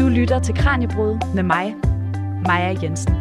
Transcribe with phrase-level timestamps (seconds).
[0.00, 1.76] Du lytter til Kranjebrud med mig,
[2.46, 3.14] Maja Jensen.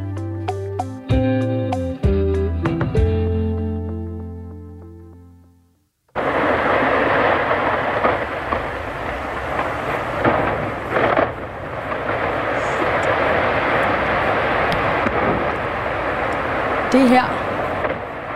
[16.92, 17.26] Det her,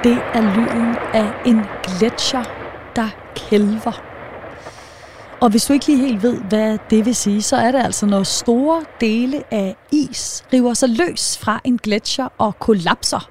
[0.04, 2.44] det er lyden af en gletscher,
[2.96, 4.13] der kælver.
[5.44, 8.06] Og hvis du ikke lige helt ved, hvad det vil sige, så er det altså,
[8.06, 13.30] når store dele af is river sig løs fra en gletscher og kollapser.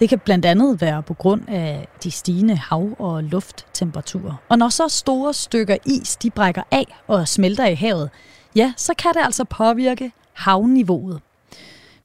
[0.00, 4.34] Det kan blandt andet være på grund af de stigende hav- og lufttemperaturer.
[4.48, 8.10] Og når så store stykker is de brækker af og smelter i havet,
[8.56, 11.20] ja, så kan det altså påvirke havniveauet.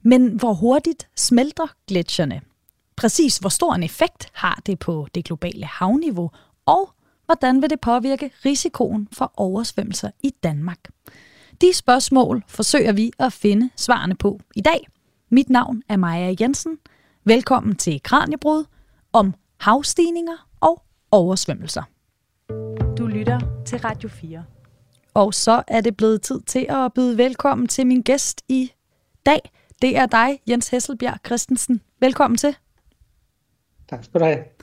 [0.02, 2.40] Men hvor hurtigt smelter gletsjerne?
[2.96, 6.30] Præcis hvor stor en effekt har det på det globale havniveau?
[6.66, 6.90] Og
[7.28, 10.78] hvordan vil det påvirke risikoen for oversvømmelser i Danmark?
[11.60, 14.88] De spørgsmål forsøger vi at finde svarene på i dag.
[15.30, 16.78] Mit navn er Maja Jensen.
[17.24, 18.64] Velkommen til Kranjebrud
[19.12, 21.82] om havstigninger og oversvømmelser.
[22.98, 24.44] Du lytter til Radio 4.
[25.14, 28.72] Og så er det blevet tid til at byde velkommen til min gæst i
[29.26, 29.50] dag.
[29.82, 31.80] Det er dig, Jens Hesselbjerg Christensen.
[32.00, 32.56] Velkommen til.
[33.88, 34.57] Tak skal du have.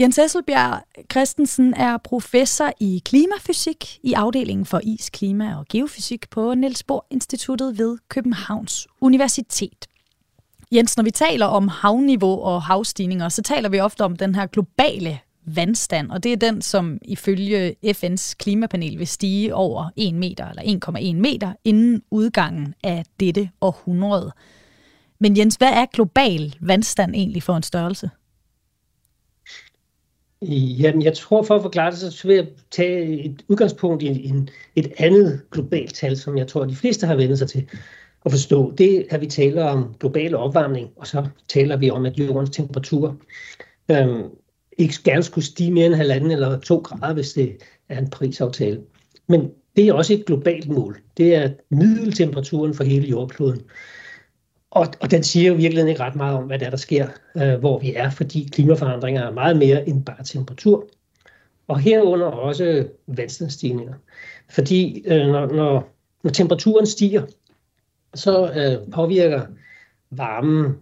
[0.00, 6.54] Jens Hesselbjerg Christensen er professor i klimafysik i afdelingen for is, klima og geofysik på
[6.54, 9.86] Niels Bohr Instituttet ved Københavns Universitet.
[10.72, 14.46] Jens, når vi taler om havniveau og havstigninger, så taler vi ofte om den her
[14.46, 20.48] globale vandstand, og det er den, som ifølge FN's klimapanel vil stige over 1 meter
[20.48, 20.80] eller
[21.12, 24.32] 1,1 meter inden udgangen af dette århundrede.
[25.18, 28.10] Men Jens, hvad er global vandstand egentlig for en størrelse?
[30.42, 34.48] Jamen, jeg tror, for at forklare det, så vil jeg tage et udgangspunkt i en,
[34.76, 37.68] et andet globalt tal, som jeg tror, de fleste har vendt sig til
[38.24, 38.74] at forstå.
[38.78, 42.50] Det er, at vi taler om global opvarmning, og så taler vi om, at jordens
[42.50, 43.16] temperatur
[43.90, 44.22] øhm,
[44.78, 47.56] ikke gerne skulle stige mere end halvanden eller to grader, hvis det
[47.88, 48.80] er en prisaftale.
[49.26, 51.00] Men det er også et globalt mål.
[51.16, 53.62] Det er middeltemperaturen for hele jordkloden.
[54.70, 57.08] Og, og den siger jo virkelig ikke ret meget om, hvad der, er, der sker,
[57.36, 60.88] øh, hvor vi er, fordi klimaforandringer er meget mere end bare temperatur.
[61.68, 63.94] Og herunder også vandstandsstigninger.
[64.50, 65.88] Fordi øh, når, når,
[66.22, 67.22] når temperaturen stiger,
[68.14, 69.42] så øh, påvirker
[70.10, 70.76] varmen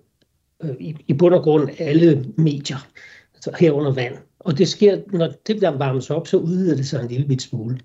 [0.63, 2.89] øh, i, i bund og grund alle medier,
[3.35, 4.15] altså herunder vand.
[4.39, 7.43] Og det sker, når det der varmes op, så udvider det sig en lille bit
[7.43, 7.81] smule.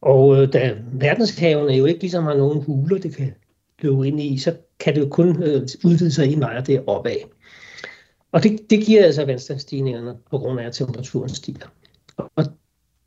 [0.00, 3.34] Og øh, da verdenshavene jo ikke ligesom har nogen huler, det kan
[3.82, 6.74] løbe ind i, så kan det jo kun øh, udvide sig en vej, og det
[6.74, 7.16] er opad.
[8.32, 11.66] Og det, det giver altså vandstandsstigningerne på grund af, at temperaturen stiger.
[12.16, 12.44] Og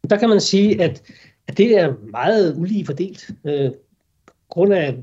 [0.09, 1.03] der kan man sige, at,
[1.47, 3.29] at det er meget ulige fordelt.
[3.45, 3.72] Øh,
[4.50, 4.97] grund af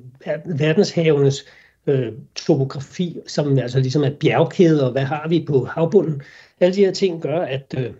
[0.47, 1.45] verdenshavenes
[1.87, 6.23] øh, topografi, som altså ligesom er bjergkæder, og hvad har vi på havbunden.
[6.61, 7.91] Alle de her ting gør, at, øh,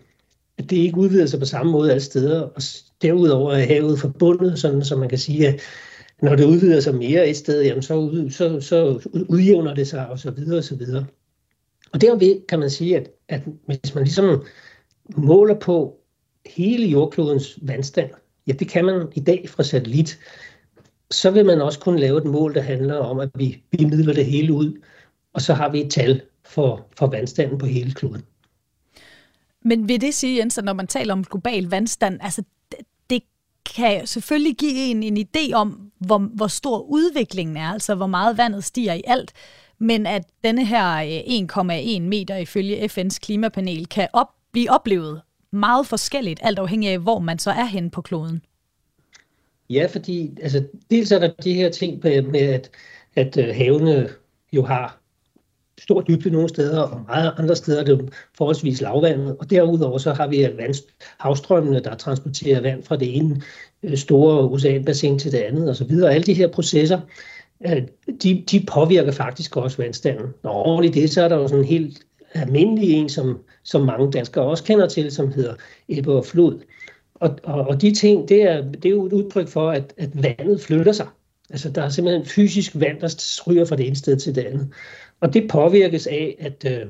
[0.57, 2.61] at det ikke udvider sig på samme måde alle steder, og
[3.01, 5.59] derudover er havet forbundet, sådan så man kan sige, at
[6.21, 10.07] når det udvider sig mere et sted, jamen så, ud, så, så udjævner det sig,
[10.07, 11.05] og så videre, og så videre.
[11.93, 14.43] Og derved kan man sige, at, at hvis man ligesom
[15.15, 15.97] måler på
[16.45, 18.09] hele jordklodens vandstand,
[18.47, 20.19] ja, det kan man i dag fra satellit,
[21.11, 24.13] så vil man også kunne lave et mål, der handler om, at vi, vi midler
[24.13, 24.81] det hele ud,
[25.33, 28.21] og så har vi et tal for, for vandstanden på hele kloden.
[29.65, 32.43] Men vil det sige, Jens, at når man taler om global vandstand, altså
[33.09, 33.23] det
[33.75, 38.37] kan selvfølgelig give en en idé om, hvor, hvor stor udviklingen er, altså hvor meget
[38.37, 39.33] vandet stiger i alt,
[39.79, 45.87] men at denne her øh, 1,1 meter ifølge FN's klimapanel kan op, blive oplevet meget
[45.87, 48.41] forskelligt, alt afhængig af, hvor man så er henne på kloden.
[49.69, 52.69] Ja, fordi altså, dels er der de her ting med, at,
[53.15, 54.09] at øh, havene
[54.53, 55.00] jo har
[55.81, 59.35] stor dybde nogle steder, og meget andre steder er det forholdsvis lavvandet.
[59.39, 60.47] Og derudover så har vi
[61.19, 63.41] havstrømmene, der transporterer vand fra det ene
[63.83, 65.91] øh, store oceanbassin til det andet osv.
[65.91, 66.99] Alle de her processer,
[67.65, 67.81] øh,
[68.23, 70.27] de, de påvirker faktisk også vandstanden.
[70.43, 71.99] Og oven i det, så er der jo sådan en helt
[72.33, 75.53] almindelig en, som, som mange danskere også kender til, som hedder
[75.89, 76.59] ebbe og flod.
[77.15, 80.23] Og, og, og de ting, det er, det er jo et udtryk for, at, at
[80.23, 81.07] vandet flytter sig.
[81.49, 84.69] Altså der er simpelthen fysisk vand, der stryger fra det ene sted til det andet.
[85.21, 86.87] Og det påvirkes af, at øh,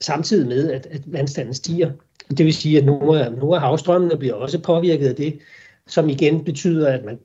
[0.00, 1.90] samtidig med, at, at vandstanden stiger.
[2.30, 5.38] Det vil sige, at nogle af, nogle af havstrømmene bliver også påvirket af det,
[5.86, 7.18] som igen betyder, at man,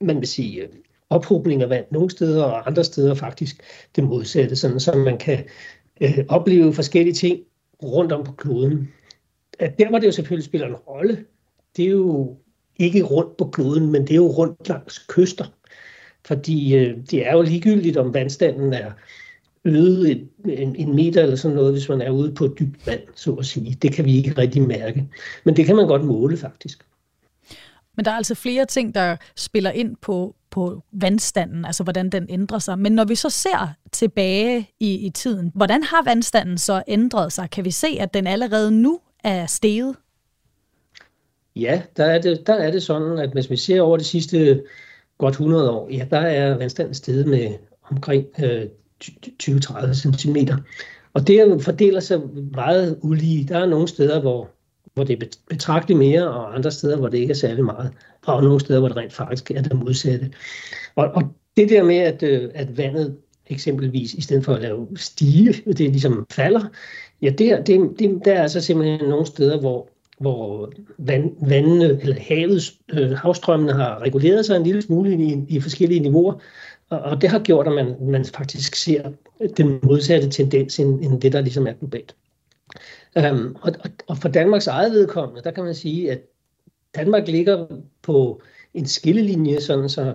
[0.00, 0.68] man vil sige øh,
[1.10, 3.62] ophobning af vand nogle steder, og andre steder faktisk
[3.96, 5.44] det modsatte, sådan, så man kan
[6.00, 7.40] øh, opleve forskellige ting
[7.82, 8.92] rundt om på kloden.
[9.58, 11.24] At der, hvor det jo selvfølgelig spiller en rolle,
[11.76, 12.36] det er jo
[12.76, 15.44] ikke rundt på kloden, men det er jo rundt langs kyster.
[16.24, 18.92] Fordi øh, det er jo ligegyldigt, om vandstanden er
[19.64, 23.00] øget en, en, en meter eller sådan noget, hvis man er ude på dybt vand,
[23.14, 23.78] så at sige.
[23.82, 25.08] Det kan vi ikke rigtig mærke.
[25.44, 26.84] Men det kan man godt måle, faktisk.
[27.96, 32.26] Men der er altså flere ting, der spiller ind på, på vandstanden, altså hvordan den
[32.28, 32.78] ændrer sig.
[32.78, 37.50] Men når vi så ser tilbage i, i tiden, hvordan har vandstanden så ændret sig?
[37.50, 39.96] Kan vi se, at den allerede nu er steget?
[41.56, 44.62] Ja, der er det, der er det sådan, at hvis vi ser over de sidste
[45.18, 47.54] godt 100 år, ja, der er vandstanden steget med
[47.90, 48.66] omkring øh,
[49.42, 50.36] 20-30 cm.
[51.14, 52.20] Og det fordeler sig
[52.54, 53.48] meget ulige.
[53.48, 54.50] Der er nogle steder, hvor,
[54.94, 57.90] hvor det er betragteligt mere, og andre steder, hvor det ikke er særlig meget.
[58.26, 60.30] Og nogle steder, hvor det rent faktisk er det modsatte.
[60.94, 61.22] Og, og
[61.56, 65.78] det der med, at, øh, at vandet eksempelvis, i stedet for at lave stige, det
[65.78, 66.60] ligesom falder,
[67.22, 69.88] ja, det, det, det, der er altså simpelthen nogle steder, hvor,
[70.20, 75.60] hvor vand, vandene, eller havets, øh, havstrømmene har reguleret sig en lille smule i, i
[75.60, 76.40] forskellige niveauer,
[76.94, 79.10] og, og det har gjort, at man, man faktisk ser
[79.56, 82.14] den modsatte tendens, end, end det, der ligesom er globalt.
[83.16, 86.20] Um, og, og og for Danmarks eget vedkommende, der kan man sige, at
[86.94, 87.66] Danmark ligger
[88.02, 88.42] på
[88.74, 90.14] en skillelinje, sådan så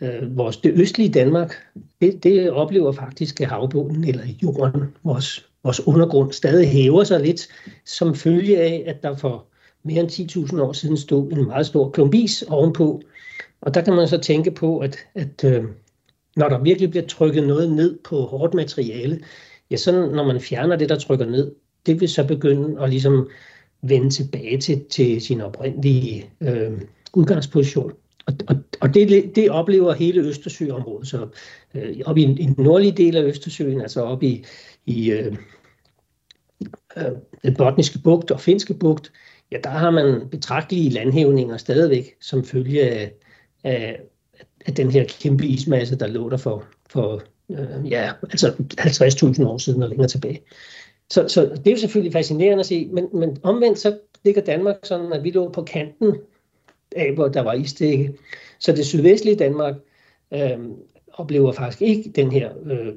[0.00, 1.54] øh, vores, det østlige Danmark,
[2.00, 7.48] det, det oplever faktisk, at havbunden eller jorden, vores, vores undergrund, stadig hæver sig lidt,
[7.84, 9.46] som følge af, at der for
[9.82, 10.10] mere end
[10.52, 13.02] 10.000 år siden stod en meget stor klumpis ovenpå.
[13.60, 15.64] Og der kan man så tænke på, at, at øh,
[16.36, 19.20] når der virkelig bliver trykket noget ned på hårdt materiale,
[19.70, 21.54] ja, så når man fjerner det, der trykker ned,
[21.86, 23.28] det vil så begynde at ligesom
[23.82, 26.80] vende tilbage til, til sin oprindelige øh,
[27.14, 27.92] udgangsposition.
[28.26, 31.08] Og, og, og det, det oplever hele Østersøområdet.
[31.08, 31.28] Så
[31.74, 34.44] øh, op i, i den nordlige del af Østersøen, altså op i,
[34.86, 35.36] i øh,
[36.96, 39.12] øh, den botniske bugt og finske bugt,
[39.52, 43.12] ja, der har man betragtelige landhævninger stadigvæk, som følge af,
[43.64, 44.00] af,
[44.66, 49.58] af den her kæmpe ismasse, der lå der for, for øh, ja, altså 50.000 år
[49.58, 50.42] siden og længere tilbage.
[51.10, 54.76] Så, så det er jo selvfølgelig fascinerende at se, men, men omvendt så ligger Danmark
[54.82, 56.14] sådan, at vi lå på kanten
[56.96, 58.14] af, hvor der var isdække.
[58.58, 59.74] Så det sydvestlige Danmark
[60.34, 60.58] øh,
[61.12, 62.96] oplever faktisk ikke den her øh,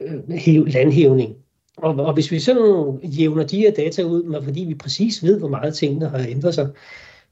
[0.00, 1.36] øh, landhævning.
[1.76, 5.38] Og, og hvis vi sådan jævner de her data ud, med, fordi vi præcis ved,
[5.38, 6.68] hvor meget tingene har ændret sig,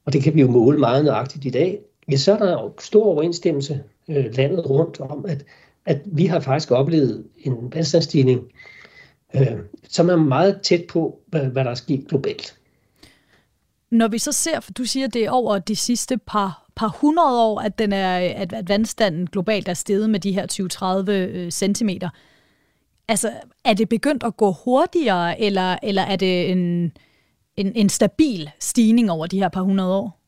[0.05, 1.79] og det kan vi jo måle meget nøjagtigt i dag,
[2.11, 5.45] ja, så er der jo stor overensstemmelse øh, landet rundt om, at,
[5.85, 8.41] at vi har faktisk oplevet en vandstandsstigning,
[9.35, 9.57] øh,
[9.89, 12.57] som er meget tæt på, hvad, hvad der er sket globalt.
[13.91, 17.41] Når vi så ser, for du siger, det er over de sidste par, par hundrede
[17.41, 21.11] år, at, den er, at, at vandstanden globalt er steget med de her 20-30 cm.
[21.11, 22.09] Øh, centimeter.
[23.07, 23.31] Altså,
[23.65, 26.91] er det begyndt at gå hurtigere, eller, eller er det en,
[27.57, 30.22] en, en stabil stigning over de her par hundrede år?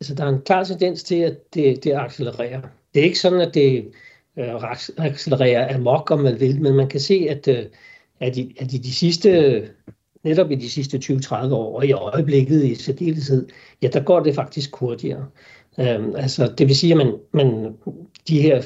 [0.00, 2.60] Altså, der er en klar tendens til, at det, det accelererer.
[2.94, 3.92] Det er ikke sådan, at det
[4.38, 7.64] øh, accelererer amok, om man vil, men man kan se, at, øh,
[8.20, 9.62] at, i, at i de sidste
[10.24, 13.48] netop i de sidste 20-30 år, og i øjeblikket i særdeleshed,
[13.82, 15.26] ja, der går det faktisk hurtigere.
[15.80, 17.74] Øhm, altså, det vil sige, at man, man,
[18.28, 18.62] de her,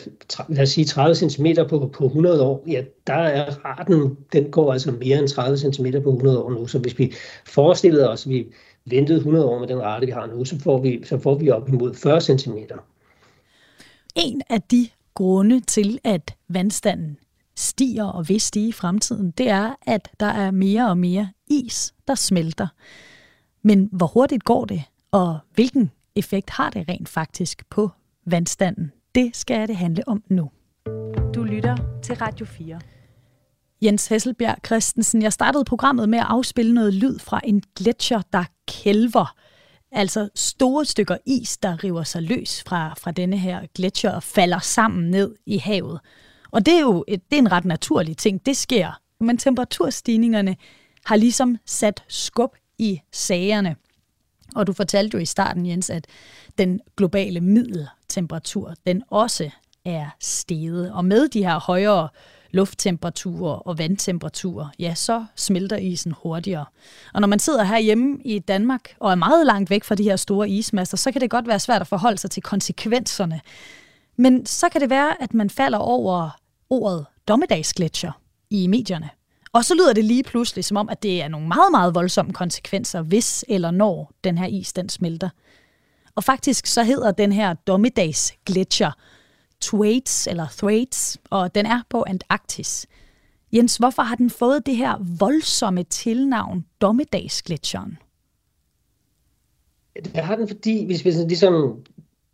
[0.49, 4.73] lad os sige 30 cm på, på 100 år, ja, der er raten, den går
[4.73, 6.67] altså mere end 30 cm på 100 år nu.
[6.67, 7.13] Så hvis vi
[7.47, 8.47] forestillede os, at vi
[8.87, 11.51] ventede 100 år med den rate, vi har nu, så får vi, så får vi
[11.51, 12.57] op imod 40 cm.
[14.17, 17.19] En af de grunde til, at vandstanden
[17.57, 21.95] stiger og vil stige i fremtiden, det er, at der er mere og mere is,
[22.09, 22.67] der smelter.
[23.63, 27.91] Men hvor hurtigt går det, og hvilken effekt har det rent faktisk på
[28.27, 28.93] vandstanden?
[29.15, 30.51] Det skal det handle om nu.
[31.35, 32.81] Du lytter til Radio 4.
[33.83, 38.45] Jens Hesselbjerg Christensen, jeg startede programmet med at afspille noget lyd fra en gletscher, der
[38.69, 39.37] kælver.
[39.93, 44.59] Altså store stykker is, der river sig løs fra, fra denne her gletscher og falder
[44.59, 46.01] sammen ned i havet.
[46.51, 49.01] Og det er jo et, det er en ret naturlig ting, det sker.
[49.21, 50.57] Men temperaturstigningerne
[51.05, 53.77] har ligesom sat skub i sagerne.
[54.55, 56.07] Og du fortalte jo i starten, Jens, at
[56.59, 59.51] den globale middeltemperatur, den også
[59.85, 60.93] er steget.
[60.93, 62.09] Og med de her højere
[62.55, 66.65] lufttemperaturer og vandtemperaturer, ja, så smelter isen hurtigere.
[67.15, 70.17] Og når man sidder herhjemme i Danmark og er meget langt væk fra de her
[70.17, 73.41] store ismasser, så kan det godt være svært at forholde sig til konsekvenserne.
[74.17, 76.31] Men så kan det være, at man falder over
[76.71, 78.13] ordet dommedagsgletscher
[78.51, 79.11] i medierne.
[79.53, 82.33] Og så lyder det lige pludselig som om, at det er nogle meget, meget voldsomme
[82.33, 85.29] konsekvenser, hvis eller når den her is den smelter.
[86.15, 88.91] Og faktisk så hedder den her dommedagsgletscher
[89.65, 92.87] Thwaites eller Thwaites, og den er på Antarktis.
[93.53, 97.99] Jens, hvorfor har den fået det her voldsomme tilnavn Dommedagsgletsjeren?
[99.95, 101.85] Det har den, fordi hvis vi ligesom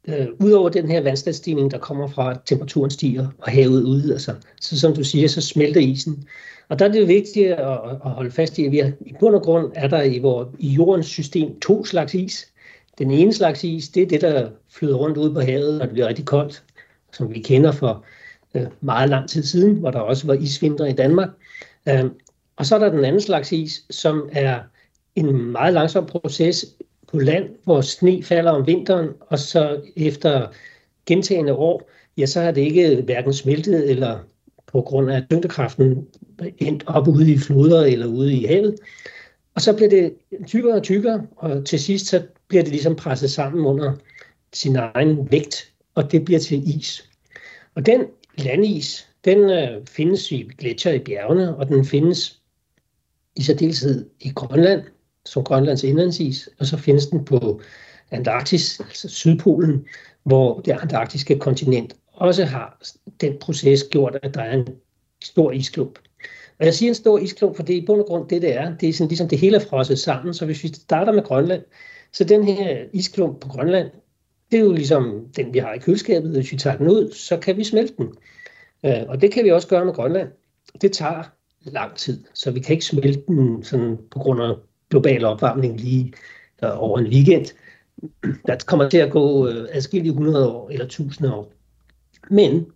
[0.08, 4.36] øh, udover den her vandstandsstigning, der kommer fra, at temperaturen stiger og havet udvider sig,
[4.60, 6.28] så som du siger, så smelter isen.
[6.68, 9.34] Og der er det vigtigt at, at holde fast i, at vi har, i bund
[9.34, 12.46] og grund er der i, vores, i jordens system to slags is.
[12.98, 15.92] Den ene slags is, det er det, der flyder rundt ude på havet, når det
[15.92, 16.62] bliver rigtig koldt,
[17.12, 18.04] som vi kender for
[18.54, 21.28] øh, meget lang tid siden, hvor der også var isvinter i Danmark.
[21.88, 22.04] Øh,
[22.56, 24.60] og så er der den anden slags is, som er
[25.16, 26.66] en meget langsom proces
[27.08, 30.46] på land, hvor sne falder om vinteren, og så efter
[31.06, 34.18] gentagende år, ja, så har det ikke hverken smeltet eller
[34.66, 36.06] på grund af tyngdekraften
[36.58, 38.76] endt op ude i floder eller ude i havet.
[39.54, 40.14] Og så bliver det
[40.46, 43.92] tykkere og tykkere, og til sidst så bliver det ligesom presset sammen under
[44.52, 45.69] sin egen vægt,
[46.00, 47.08] og det bliver til is.
[47.74, 48.04] Og den
[48.38, 52.40] landis, den øh, findes i gletsjer i bjergene, og den findes
[53.36, 54.82] i særdeleshed i Grønland,
[55.24, 57.60] som Grønlands indlandsis, og så findes den på
[58.10, 59.86] Antarktis, altså Sydpolen,
[60.22, 62.82] hvor det antarktiske kontinent også har
[63.20, 64.68] den proces gjort, at der er en
[65.22, 65.98] stor isklump.
[66.58, 68.56] Og jeg siger en stor isklump, for det er i bund og grund det, det
[68.56, 68.76] er.
[68.76, 70.34] Det er sådan, ligesom det hele er frosset sammen.
[70.34, 71.62] Så hvis vi starter med Grønland,
[72.12, 73.90] så den her isklump på Grønland,
[74.50, 76.30] det er jo ligesom den, vi har i køleskabet.
[76.30, 78.14] Hvis vi tager den ud, så kan vi smelte den.
[78.84, 80.28] Øh, og det kan vi også gøre med Grønland.
[80.80, 81.22] Det tager
[81.64, 84.54] lang tid, så vi kan ikke smelte den sådan på grund af
[84.90, 86.12] global opvarmning lige
[86.64, 87.46] øh, over en weekend.
[88.46, 91.52] Der kommer til at gå øh, adskillige 100 år eller 1000 år.
[92.30, 92.66] Men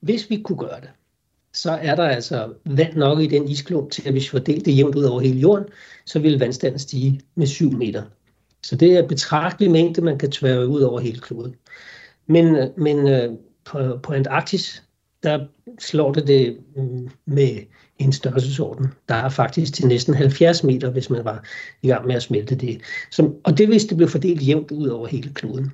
[0.00, 0.90] hvis vi kunne gøre det,
[1.52, 4.76] så er der altså vand nok i den isklump til, at hvis vi fordelte det
[4.76, 5.64] jævnt ud over hele jorden,
[6.04, 8.02] så ville vandstanden stige med 7 meter.
[8.66, 11.54] Så det er en betragtelig mængde, man kan tværge ud over hele kloden.
[12.26, 13.32] Men, øh, men øh,
[13.64, 14.82] på, på Antarktis,
[15.22, 15.46] der
[15.78, 17.58] slår det det mm, med
[17.98, 18.86] en størrelsesorden.
[19.08, 21.44] Der er faktisk til næsten 70 meter, hvis man var
[21.82, 22.80] i gang med at smelte det.
[23.10, 25.70] Som, og det hvis det blev fordelt jævnt ud over hele kloden.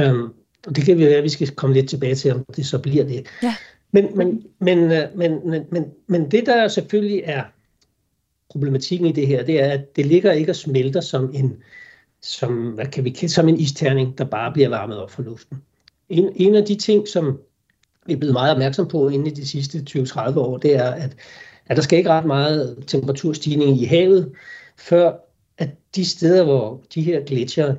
[0.00, 0.34] Um,
[0.66, 2.78] og det kan vi være, at vi skal komme lidt tilbage til, om det så
[2.78, 3.26] bliver det.
[3.42, 3.54] Ja.
[3.92, 7.42] Men, men, men, øh, men, men, men, men det, der selvfølgelig er
[8.50, 11.56] problematikken i det her, det er, at det ligger ikke og smelter som en,
[12.24, 15.62] som, hvad kan vi, som en isterning, der bare bliver varmet op fra luften.
[16.08, 17.40] En, en af de ting, som
[18.06, 21.16] vi er blevet meget opmærksom på inden i de sidste 20-30 år, det er, at,
[21.66, 24.32] at der skal ikke ret meget temperaturstigning i havet,
[24.76, 25.12] før
[25.58, 27.74] at de steder, hvor de her gletsjer,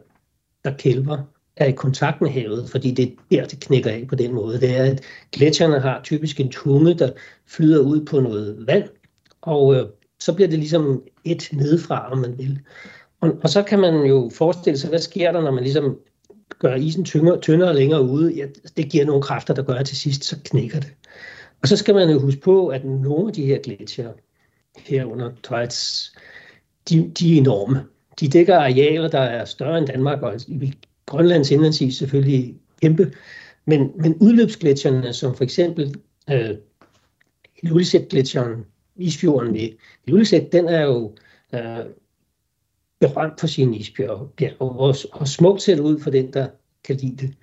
[0.64, 1.18] der kælver,
[1.58, 4.60] er i kontakt med havet, fordi det er der, det knækker af på den måde.
[4.60, 7.12] Det er, at gletsjerne har typisk en tunge, der
[7.48, 8.90] flyder ud på noget vand,
[9.42, 9.86] og øh,
[10.20, 12.60] så bliver det ligesom et nedefra, om man vil.
[13.26, 15.98] Og, og så kan man jo forestille sig, hvad sker der, når man ligesom
[16.60, 18.46] gør isen tyngere, tyndere og længere ude, ja,
[18.78, 20.94] det giver nogle kræfter, der gør, at til sidst så knækker det.
[21.62, 24.12] Og så skal man jo huske på, at nogle af de her gletsjer
[24.78, 26.14] herunder Thwaites,
[26.90, 27.86] de, de er enorme.
[28.20, 30.74] De dækker arealer, der er større end Danmark, og i
[31.06, 33.14] Grønlands indlandsis selvfølgelig kæmpe.
[33.66, 35.96] Men, men udløbsgletsjerne, som for eksempel
[36.32, 36.50] øh,
[37.64, 38.66] Lulisæt-gletsjeren,
[38.96, 39.70] isfjorden ved
[40.06, 41.16] Lulisæt, den er jo
[41.54, 41.86] øh,
[43.00, 46.48] berømt for sine isbjerg, og, og smukt ser ud for den, der
[46.84, 47.34] kan lide det.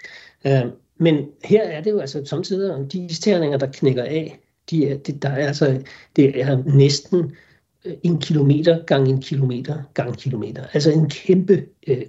[0.46, 4.38] Øh, men her er det jo altså samtidig de isterninger, der knækker af,
[4.70, 5.82] de er, det, der er altså,
[6.16, 7.36] det er næsten
[7.84, 10.66] øh, en kilometer gang en kilometer gang en kilometer.
[10.72, 12.02] Altså en kæmpe øh,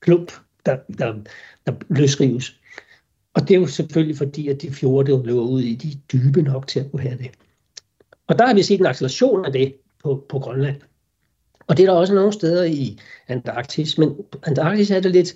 [0.00, 0.32] klump,
[0.66, 1.14] der, der,
[1.66, 2.60] der løsrives.
[3.34, 6.66] Og det er jo selvfølgelig fordi, at de fjorde løber ud i de dybe nok
[6.66, 7.30] til at kunne have det.
[8.26, 10.76] Og der har vi set en acceleration af det på, på Grønland.
[11.72, 12.98] Og det er der også nogle steder i
[13.28, 15.34] Antarktis, men Antarktis er det lidt,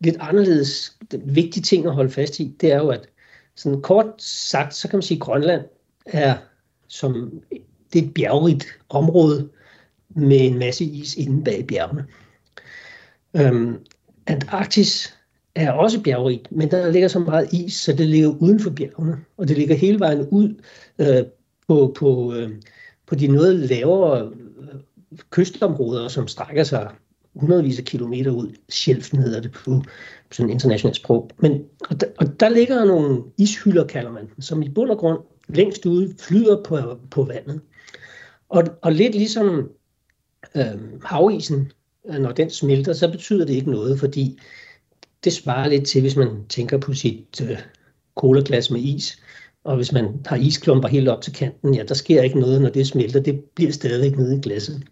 [0.00, 0.96] lidt anderledes.
[1.10, 3.08] Den vigtige ting at holde fast i, det er jo, at
[3.54, 5.62] sådan kort sagt, så kan man sige, at Grønland
[6.06, 6.36] er
[6.88, 7.42] som
[7.92, 9.48] det er et bjergrigt område
[10.08, 12.04] med en masse is inde bag bjergene.
[13.36, 13.76] Øhm,
[14.26, 15.14] Antarktis
[15.54, 19.16] er også bjergrigt, men der ligger så meget is, så det ligger uden for bjergene,
[19.36, 20.54] og det ligger hele vejen ud
[20.98, 21.24] øh,
[21.68, 22.50] på, på, øh,
[23.06, 24.32] på de noget lavere
[25.30, 26.90] kystområder, som strækker sig
[27.34, 28.52] hundredvis af kilometer ud.
[28.68, 29.82] Shelfen hedder det på
[30.32, 31.30] sådan internationalt sprog.
[31.38, 35.18] Men, og, der, og der ligger nogle ishylder, kalder man som i bund og grund
[35.48, 37.60] længst ude flyder på, på vandet.
[38.48, 39.70] Og, og lidt ligesom
[40.56, 41.72] øh, havisen,
[42.08, 44.38] øh, når den smelter, så betyder det ikke noget, fordi
[45.24, 47.58] det svarer lidt til, hvis man tænker på sit øh,
[48.14, 49.22] colaglas med is.
[49.64, 52.68] Og hvis man har isklumper helt op til kanten, ja, der sker ikke noget, når
[52.68, 53.20] det smelter.
[53.20, 54.82] Det bliver stadigvæk nede i glasset.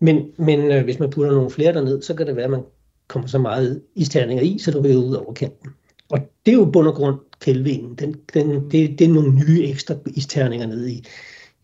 [0.00, 2.62] Men, men øh, hvis man putter nogle flere derned, så kan det være, at man
[3.08, 5.70] kommer så meget isterninger i, så du vil ud over kanten.
[6.10, 7.94] Og det er jo bund og grund kælvingen.
[7.94, 11.04] Den, den, det, det er nogle nye ekstra isterninger nede i,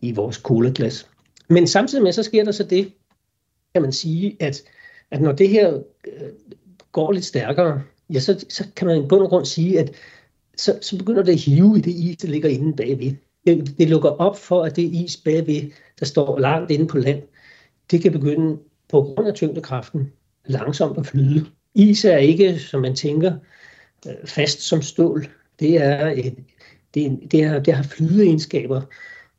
[0.01, 1.07] i vores colaglas.
[1.49, 2.91] Men samtidig med, så sker der så det,
[3.73, 4.63] kan man sige, at
[5.11, 5.73] at når det her
[6.07, 6.29] øh,
[6.91, 9.91] går lidt stærkere, ja, så, så kan man i bund og grund sige, at
[10.57, 13.15] så, så begynder det at hive i det is, der ligger inde bagved.
[13.47, 17.21] Det, det lukker op for, at det is bagved, der står langt inde på land,
[17.91, 18.57] det kan begynde
[18.89, 20.11] på grund af tyngdekraften
[20.45, 21.45] langsomt at flyde.
[21.75, 23.33] Is er ikke, som man tænker,
[24.07, 25.27] øh, fast som stål.
[25.59, 26.35] Det er et,
[26.93, 28.81] det, det, er, det har flydeegenskaber,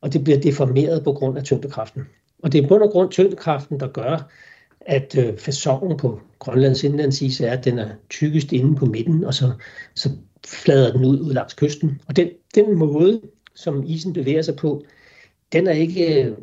[0.01, 2.03] og det bliver deformeret på grund af tyngdekraften.
[2.43, 4.31] Og det er på grund af grund tyngdekraften, der gør,
[4.81, 9.33] at øh, fasongen på Grønlands indlandsis er, at den er tykkest inde på midten, og
[9.33, 9.51] så,
[9.95, 10.09] så
[10.47, 12.01] flader den ud, ud langs kysten.
[12.07, 13.21] Og den, den måde,
[13.55, 14.83] som isen bevæger sig på,
[15.53, 16.37] den er ikke øh,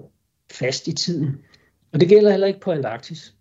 [0.53, 1.39] fast i tiden.
[1.93, 3.35] Og det gælder heller ikke på Antarktis.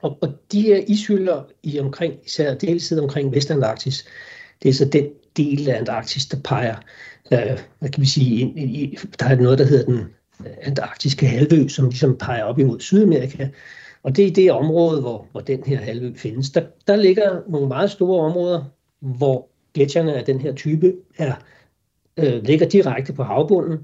[0.00, 4.04] Og, og de her ishylder i omkring, især deltid omkring Vestantarktis,
[4.62, 6.76] det er så den del af Antarktis, der peger,
[7.32, 10.00] øh, hvad kan vi sige, ind, i, der er noget, der hedder den
[10.46, 13.48] øh, antarktiske halvø, som ligesom peger op imod Sydamerika.
[14.02, 16.50] Og det er det område, hvor, hvor den her halvø findes.
[16.50, 18.64] Der, der ligger nogle meget store områder,
[19.00, 21.34] hvor gletsjerne af den her type er,
[22.16, 23.78] øh, ligger direkte på havbunden,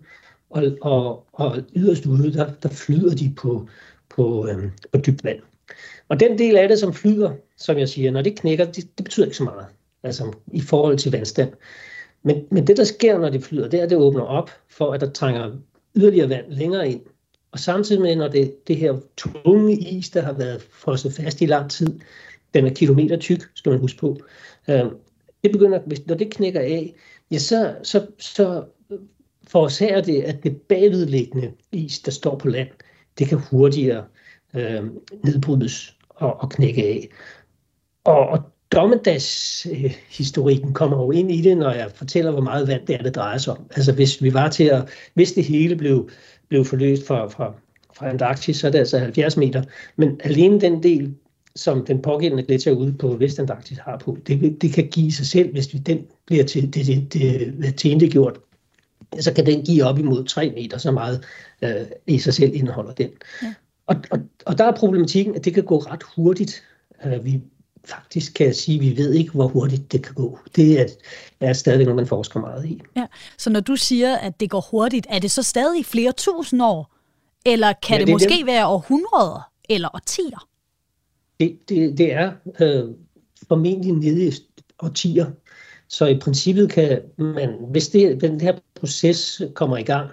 [0.50, 3.68] og, og, og yderst ude, der, der flyder de på,
[4.08, 5.38] på, øh, på dybt vand.
[6.08, 9.04] Og den del af det, som flyder, som jeg siger, når det knækker, det, det
[9.04, 9.66] betyder ikke så meget
[10.04, 11.52] altså i forhold til vandstand.
[12.22, 14.92] Men, men det, der sker, når det flyder, det er, at det åbner op for,
[14.92, 15.50] at der trænger
[15.96, 17.00] yderligere vand længere ind.
[17.52, 21.46] Og samtidig med, når det, det her tunge is, der har været frosset fast i
[21.46, 22.00] lang tid,
[22.54, 24.20] den er kilometer tyk, skal man huske på,
[24.68, 24.84] øh,
[25.44, 26.94] det begynder, hvis, når det knækker af,
[27.30, 28.64] ja, så, så, så
[29.46, 32.68] forårsager det, at det bagvedliggende is, der står på land,
[33.18, 34.04] det kan hurtigere
[34.54, 34.84] øh,
[35.24, 37.08] nedbrydes og, og knække af.
[38.04, 42.94] Og, og dommedagshistorikken kommer jo ind i det, når jeg fortæller, hvor meget vand det
[42.94, 43.66] er, det drejer sig om.
[43.76, 46.10] Altså hvis vi var til at, hvis det hele blev,
[46.48, 47.54] blev forløst fra, fra,
[47.94, 49.62] fra Antarktis, så er det altså 70 meter.
[49.96, 51.14] Men alene den del,
[51.56, 55.52] som den pågældende gletsjer ude på Vestantarktis har på, det, det kan give sig selv,
[55.52, 57.12] hvis vi den bliver til, det, det,
[57.82, 58.38] det, det gjort,
[59.20, 61.24] så kan den give op imod 3 meter, så meget
[61.62, 61.70] øh,
[62.06, 63.10] i sig selv indeholder den.
[63.42, 63.54] Ja.
[63.86, 66.62] Og, og, og der er problematikken, at det kan gå ret hurtigt.
[67.04, 67.40] Uh, vi,
[67.84, 70.38] faktisk kan jeg sige, at vi ved ikke, hvor hurtigt det kan gå.
[70.56, 70.86] Det er,
[71.40, 72.80] er stadig noget, man forsker meget i.
[72.96, 73.06] Ja.
[73.38, 76.94] Så når du siger, at det går hurtigt, er det så stadig flere tusind år?
[77.46, 80.48] Eller kan ja, det, det måske det, være århundreder eller årtier?
[81.40, 82.94] Det, det, det er øh,
[83.48, 84.32] formentlig nede i
[84.82, 85.26] årtier.
[85.88, 90.10] Så i princippet kan man, hvis det, den her proces kommer i gang,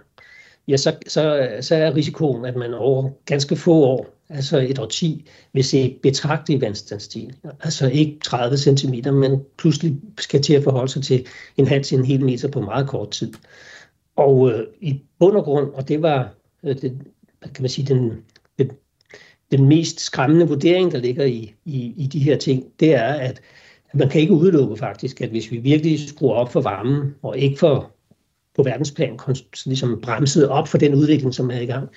[0.67, 5.25] ja, så, så, så er risikoen, at man over ganske få år altså et årti,
[5.53, 7.37] vil se betragtelig vandstandsstigning.
[7.59, 11.97] Altså ikke 30 cm, men pludselig skal til at forholde sig til en halv til
[11.97, 13.33] en hel meter på meget kort tid.
[14.15, 16.97] Og øh, i bund og grund, og det var øh, det,
[17.41, 18.23] kan man sige, den,
[18.59, 18.71] den,
[19.51, 23.41] den mest skræmmende vurdering, der ligger i, i, i de her ting, det er, at
[23.93, 27.59] man kan ikke udelukke faktisk, at hvis vi virkelig skruer op for varmen, og ikke
[27.59, 27.91] for
[28.55, 29.19] på verdensplan
[29.65, 31.89] ligesom bremset op for den udvikling, som er i gang,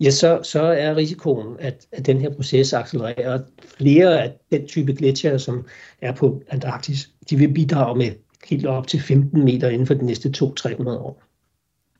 [0.00, 3.42] ja, så, så er risikoen, at, at den her proces accelererer.
[3.78, 5.66] Flere af den type gletsjer, som
[6.02, 8.10] er på Antarktis, de vil bidrage med
[8.44, 11.22] helt op til 15 meter inden for de næste 200-300 år.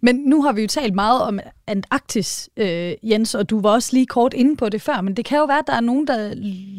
[0.07, 3.91] Men nu har vi jo talt meget om Antarktis, øh, Jens, og du var også
[3.93, 6.07] lige kort inde på det før, men det kan jo være, at der er nogen,
[6.07, 6.35] der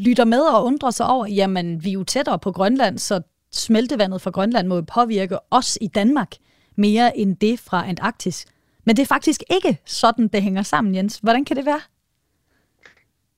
[0.05, 4.21] lytter med og undrer sig over, jamen vi er jo tættere på Grønland, så smeltevandet
[4.21, 6.31] fra Grønland må jo påvirke os i Danmark
[6.75, 8.45] mere end det fra Antarktis.
[8.85, 11.19] Men det er faktisk ikke sådan, det hænger sammen, Jens.
[11.23, 11.81] Hvordan kan det være?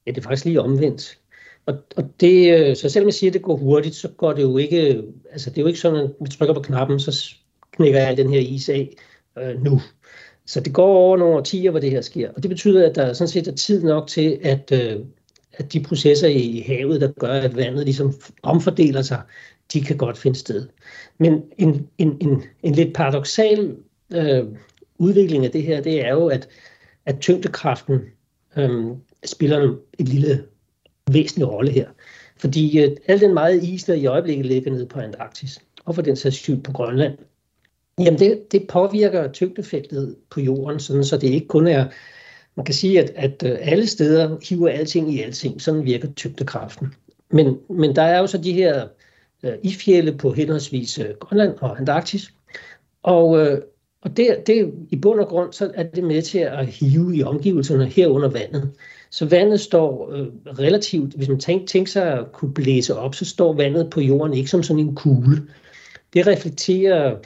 [0.08, 1.17] Ja, det er faktisk lige omvendt.
[1.65, 4.41] Og, og det, øh, så selvom jeg siger, at det går hurtigt, så går det
[4.41, 7.36] jo ikke, altså det er jo ikke sådan, at vi trykker på knappen, så
[7.71, 8.95] knækker jeg den her is af
[9.41, 9.82] øh, nu.
[10.45, 12.32] Så det går over nogle årtier, hvor det her sker.
[12.32, 14.99] Og det betyder, at der sådan set er tid nok til, at, øh,
[15.54, 19.21] at de processer i havet, der gør, at vandet ligesom omfordeler sig,
[19.73, 20.67] de kan godt finde sted.
[21.17, 23.75] Men en, en, en, en lidt paradoxal
[24.13, 24.45] øh,
[24.97, 26.47] udvikling af det her, det er jo, at,
[27.06, 27.99] at tyngdekraften
[28.58, 28.86] øh,
[29.25, 30.45] spiller en lille
[31.12, 31.88] væsentlig rolle her.
[32.38, 36.02] Fordi øh, al den meget is, der i øjeblikket ligger nede på Antarktis, og for
[36.02, 37.17] den sags skyld på Grønland,
[38.00, 41.86] jamen det, det påvirker tyngdefeltet på jorden, sådan, så det ikke kun er,
[42.56, 46.94] man kan sige, at, at øh, alle steder hiver alting i alting, sådan virker tyngdekraften.
[47.32, 48.88] Men, men der er jo så de her
[49.44, 52.34] øh, ifjælde på henholdsvis øh, Grønland og Antarktis,
[53.04, 53.62] og, øh,
[54.02, 57.24] og det, det, i bund og grund, så er det med til at hive i
[57.24, 58.72] omgivelserne herunder vandet.
[59.12, 60.28] Så vandet står øh,
[60.60, 64.38] relativt, hvis man tænker, tænker sig at kunne blæse op, så står vandet på jorden
[64.38, 65.48] ikke som sådan en kugle.
[66.14, 67.18] Det reflekterer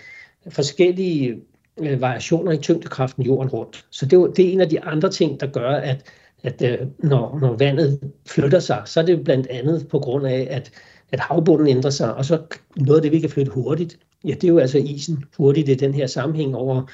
[0.49, 1.41] forskellige
[1.79, 3.85] øh, variationer i tyngdekraften jorden rundt.
[3.89, 6.05] Så det, det er en af de andre ting, der gør, at
[6.43, 10.47] at øh, når, når vandet flytter sig, så er det blandt andet på grund af,
[10.49, 10.71] at,
[11.11, 12.41] at havbunden ændrer sig, og så
[12.75, 15.75] noget af det, vi kan flytte hurtigt, ja, det er jo altså isen hurtigt i
[15.75, 16.91] den her sammenhæng over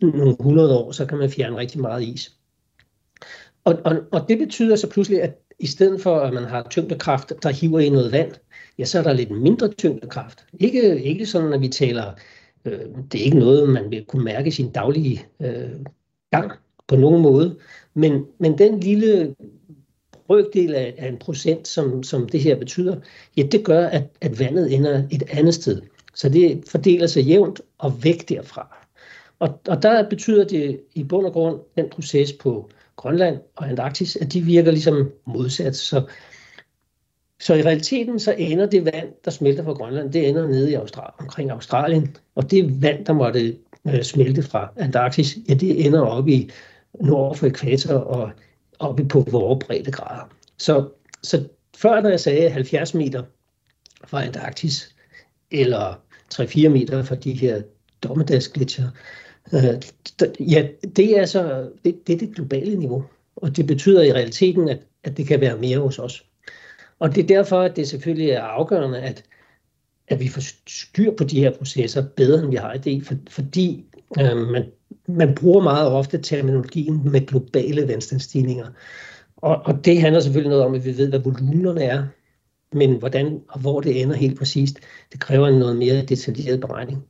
[0.00, 2.32] nogle hundrede år, så kan man fjerne rigtig meget is.
[3.64, 7.32] Og, og, og det betyder så pludselig, at i stedet for at man har tyngdekraft,
[7.42, 8.32] der hiver i noget vand,
[8.78, 10.46] ja, så er der lidt mindre tyngdekraft.
[10.60, 12.12] Ikke, ikke sådan, at vi taler,
[12.66, 12.80] øh,
[13.12, 15.70] det er ikke noget, man vil kunne mærke i sin daglige øh,
[16.30, 16.52] gang
[16.88, 17.56] på nogen måde,
[17.94, 19.34] men, men den lille
[20.26, 22.96] brøkdel af, af en procent, som, som det her betyder,
[23.36, 25.82] ja, det gør, at, at vandet ender et andet sted.
[26.14, 28.76] Så det fordeler sig jævnt og væk derfra.
[29.38, 34.16] Og, og der betyder det i bund og grund den proces på Grønland og Antarktis,
[34.16, 35.76] at de virker ligesom modsat.
[35.76, 36.02] Så,
[37.40, 40.74] så i realiteten så ender det vand, der smelter fra Grønland, det ender nede i
[40.74, 42.16] Australien, omkring Australien.
[42.34, 46.50] Og det vand, der måtte øh, smelte fra Antarktis, ja, det ender op i
[47.00, 48.30] nord for ekvator og
[48.78, 50.28] oppe på vores breddegrader.
[50.58, 50.88] Så,
[51.22, 53.22] så før, når jeg sagde 70 meter
[54.04, 54.94] fra Antarktis,
[55.50, 56.00] eller
[56.34, 57.62] 3-4 meter fra de her
[58.02, 58.88] dommedagsglitcher,
[59.52, 59.82] øh,
[60.40, 63.04] ja, det er, så, det, det er det globale niveau.
[63.36, 66.25] Og det betyder i realiteten, at, at det kan være mere hos os.
[66.98, 69.24] Og det er derfor, at det selvfølgelig er afgørende, at,
[70.08, 73.14] at vi får styr på de her processer bedre, end vi har i det, for,
[73.30, 73.84] fordi
[74.20, 74.64] øh, man,
[75.08, 78.66] man bruger meget ofte terminologien med globale vandstandsstigninger.
[79.36, 82.04] Og, og det handler selvfølgelig noget om, at vi ved, hvad volumenerne er,
[82.72, 84.78] men hvordan og hvor det ender helt præcist,
[85.12, 87.04] det kræver en noget mere detaljeret beregning.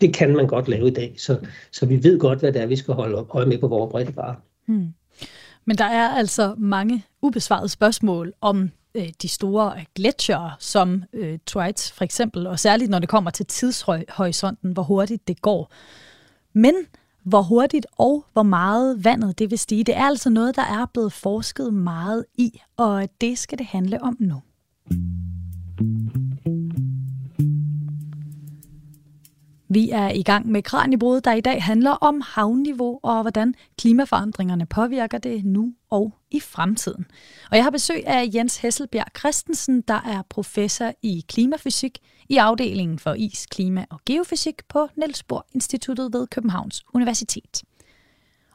[0.00, 1.38] Det kan man godt lave i dag, så,
[1.72, 4.34] så vi ved godt, hvad det er, vi skal holde øje med på vores breddegrad.
[4.66, 4.88] Hmm.
[5.64, 11.92] Men der er altså mange ubesvarede spørgsmål om øh, de store gletsjere, som øh, Thwaites
[11.92, 15.72] for eksempel, og særligt når det kommer til tidshorisonten, hvor hurtigt det går.
[16.52, 16.74] Men
[17.22, 20.86] hvor hurtigt og hvor meget vandet det vil stige, det er altså noget, der er
[20.92, 24.42] blevet forsket meget i, og det skal det handle om nu.
[29.72, 34.66] Vi er i gang med Kranjebrud, der i dag handler om havniveau og hvordan klimaforandringerne
[34.66, 37.06] påvirker det nu og i fremtiden.
[37.50, 42.98] Og jeg har besøg af Jens Hesselbjerg Christensen, der er professor i klimafysik i afdelingen
[42.98, 47.62] for is, klima og geofysik på Niels Bohr Instituttet ved Københavns Universitet.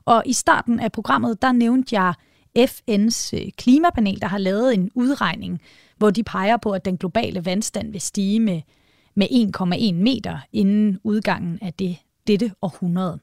[0.05, 2.13] Og i starten af programmet, der nævnte jeg
[2.59, 5.61] FN's øh, klimapanel, der har lavet en udregning,
[5.97, 8.61] hvor de peger på, at den globale vandstand vil stige med,
[9.15, 11.97] med 1,1 meter inden udgangen af det,
[12.27, 13.19] dette århundrede.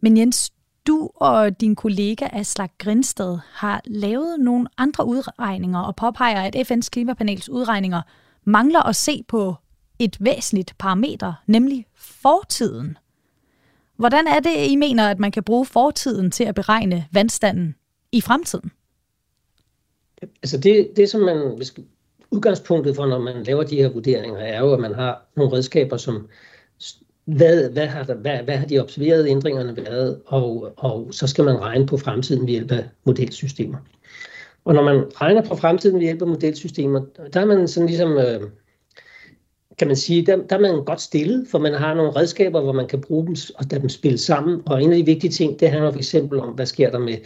[0.00, 0.52] Men Jens,
[0.86, 6.88] du og din kollega Aslak Grinsted har lavet nogle andre udregninger og påpeger, at FN's
[6.90, 8.02] klimapanels udregninger
[8.44, 9.54] mangler at se på
[9.98, 12.98] et væsentligt parameter, nemlig fortiden.
[13.96, 17.74] Hvordan er det, I mener, at man kan bruge fortiden til at beregne vandstanden
[18.12, 18.70] i fremtiden?
[20.22, 21.58] Altså det, det som man,
[22.30, 25.96] udgangspunktet for, når man laver de her vurderinger, er jo, at man har nogle redskaber,
[25.96, 26.28] som
[27.24, 31.44] hvad, hvad, har, der, hvad, hvad har de observerede ændringerne været, og, og så skal
[31.44, 33.78] man regne på fremtiden ved hjælp af modelsystemer.
[34.64, 37.00] Og når man regner på fremtiden ved hjælp af modelsystemer,
[37.32, 38.40] der er man sådan ligesom, øh,
[39.78, 42.72] kan man sige, der, der er man godt stillet, for man har nogle redskaber, hvor
[42.72, 44.62] man kan bruge dem og lade dem spille sammen.
[44.66, 47.16] Og en af de vigtige ting, det handler for eksempel om, hvad sker der med,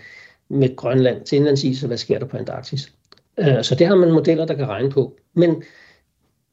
[0.48, 2.92] med Grønland til indlandsis, og hvad sker der på Antarktis.
[3.38, 5.16] Øh, så det har man modeller, der kan regne på.
[5.34, 5.62] Men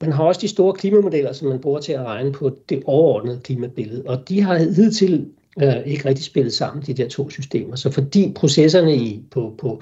[0.01, 3.39] man har også de store klimamodeller, som man bruger til at regne på det overordnede
[3.43, 4.03] klimabillede.
[4.05, 5.27] Og de har hidtil
[5.63, 7.75] øh, ikke rigtig spillet sammen, de der to systemer.
[7.75, 9.81] Så fordi processerne i, på, på,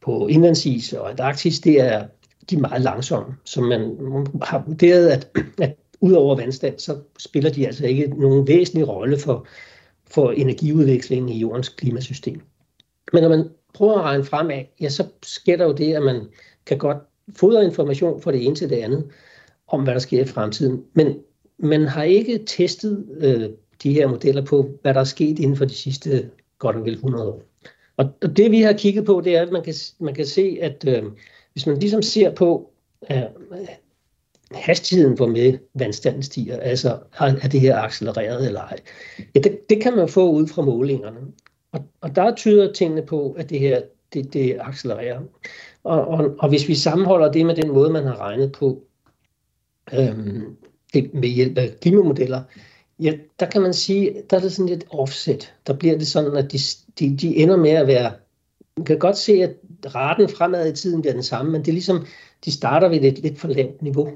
[0.00, 2.06] på indlandsis og Antarktis, det er,
[2.50, 3.34] de er meget langsomme.
[3.44, 3.80] Så man
[4.42, 9.18] har vurderet, at, at ud over vandstand, så spiller de altså ikke nogen væsentlig rolle
[9.18, 9.46] for,
[10.10, 12.40] for energiudvekslingen i jordens klimasystem.
[13.12, 16.20] Men når man prøver at regne fremad, ja, så sker der jo det, at man
[16.66, 16.98] kan godt
[17.36, 19.04] fodre information fra det ene til det andet
[19.68, 20.84] om, hvad der sker i fremtiden.
[20.94, 21.16] Men
[21.58, 23.50] man har ikke testet øh,
[23.82, 26.94] de her modeller på, hvad der er sket inden for de sidste godt og vel
[26.94, 27.42] 100 år.
[27.96, 30.58] Og, og det vi har kigget på, det er, at man kan, man kan se,
[30.60, 31.02] at øh,
[31.52, 32.70] hvis man ligesom ser på
[33.10, 33.22] øh,
[34.52, 38.78] hastigheden, hvor med vandstanden stiger, altså er det her accelereret eller ej,
[39.34, 41.20] ja, det, det kan man få ud fra målingerne.
[41.74, 43.82] Og, og der tyder tingene på, at det her
[44.12, 45.20] det, det accelererer.
[45.84, 48.82] Og, og, og hvis vi sammenholder det med den måde, man har regnet på,
[49.92, 50.56] øhm,
[50.94, 52.42] det, med hjælp af klimamodeller,
[53.00, 55.54] ja, der kan man sige, der er det sådan lidt offset.
[55.66, 56.58] Der bliver det sådan, at de,
[56.98, 58.12] de, de ender med at være,
[58.76, 59.54] man kan godt se, at
[59.94, 62.06] raten fremad i tiden bliver den samme, men det er ligesom,
[62.44, 64.10] de starter ved et lidt for lavt niveau.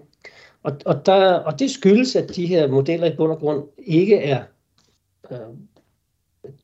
[0.63, 4.17] Og, og, der, og det skyldes, at de her modeller i bund og grund ikke
[4.17, 4.43] er
[5.31, 5.39] øh,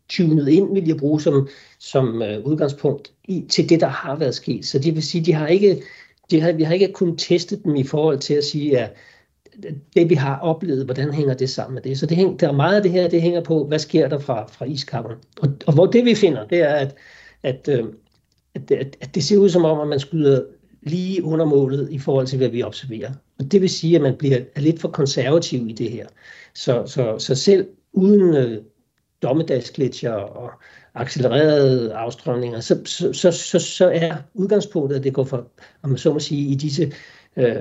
[0.08, 4.34] tunet ind, vil jeg bruge som, som uh, udgangspunkt i, til det, der har været
[4.34, 4.66] sket.
[4.66, 5.82] Så det vil sige, de har ikke,
[6.30, 8.96] de har, vi har ikke kun testet dem i forhold til at sige, at
[9.96, 11.98] det vi har oplevet, hvordan hænger det sammen med det.
[11.98, 14.18] Så det hænger, der er meget af det her, det hænger på, hvad sker der
[14.18, 15.18] fra, fra iskammeren.
[15.40, 16.94] Og, og hvor det vi finder, det er, at,
[17.42, 17.84] at, øh,
[18.54, 20.42] at, at, at det ser ud som om, at man skyder
[20.82, 23.12] lige under målet i forhold til, hvad vi observerer.
[23.38, 26.06] Og det vil sige, at man bliver lidt for konservativ i det her.
[26.54, 28.62] Så, så, så selv uden øh,
[29.24, 30.50] dommedagsglitcher og
[30.94, 35.46] accelererede afstrømninger, så, så, så, så, så er udgangspunktet, at det går for,
[35.82, 36.92] om man så må sige, i disse
[37.36, 37.54] øh,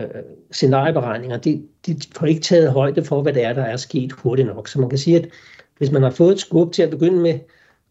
[0.52, 4.48] scenarieberegninger, det, de får ikke taget højde for, hvad det er, der er sket hurtigt
[4.48, 4.68] nok.
[4.68, 5.30] Så man kan sige, at
[5.78, 7.40] hvis man har fået et skub til at begynde med,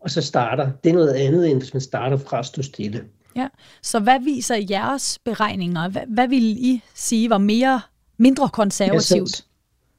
[0.00, 3.04] og så starter, det er noget andet, end hvis man starter fra at stå stille.
[3.36, 3.48] Ja,
[3.82, 5.88] så hvad viser jeres beregninger?
[5.88, 7.80] Hvad, hvad vil I sige var mere
[8.18, 9.20] mindre konservativt?
[9.20, 9.44] Ja, så,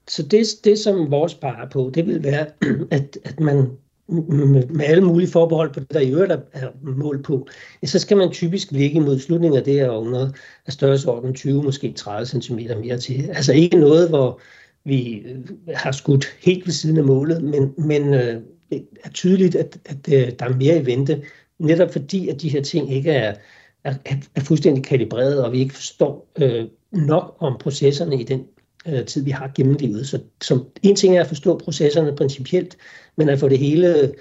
[0.08, 2.46] så det, det, som vores peger på, det vil være,
[2.98, 3.70] at, at man
[4.08, 7.48] med, alle mulige forbehold på det, der i øvrigt er mål på,
[7.84, 10.34] så skal man typisk ligge mod slutningen af det her århundrede
[10.68, 13.30] af størrelsesorden 20, måske 30 cm mere til.
[13.30, 14.40] Altså ikke noget, hvor
[14.86, 15.40] vi øh,
[15.76, 20.14] har skudt helt ved siden af målet, men, men øh, det er tydeligt, at, at
[20.14, 21.22] øh, der er mere i vente,
[21.60, 23.36] netop fordi, at de her ting ikke er,
[23.84, 23.94] er,
[24.36, 28.46] er fuldstændig kalibreret, og vi ikke forstår øh, nok om processerne i den
[28.88, 30.08] øh, tid, vi har gennemlevet.
[30.08, 32.78] Så som, en ting er at forstå processerne principielt,
[33.18, 34.14] men at få det hele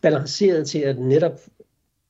[0.00, 1.40] balanceret til at netop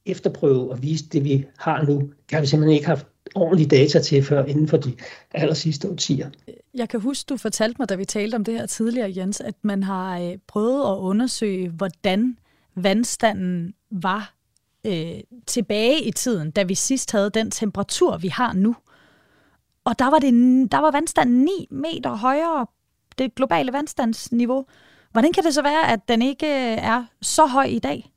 [0.06, 4.00] efterprøve og vise det, vi har nu, det har vi simpelthen ikke haft ordentlige data
[4.00, 4.92] til før inden for de
[5.30, 6.30] aller sidste årtier.
[6.74, 9.54] Jeg kan huske, du fortalte mig, da vi talte om det her tidligere, Jens, at
[9.62, 12.36] man har øh, prøvet at undersøge, hvordan
[12.74, 14.34] vandstanden var
[14.86, 18.76] øh, tilbage i tiden, da vi sidst havde den temperatur, vi har nu.
[19.90, 20.32] Og der var, det,
[20.72, 22.66] der var vandstanden 9 meter højere,
[23.18, 24.64] det globale vandstandsniveau.
[25.12, 28.10] Hvordan kan det så være, at den ikke øh, er så høj i dag?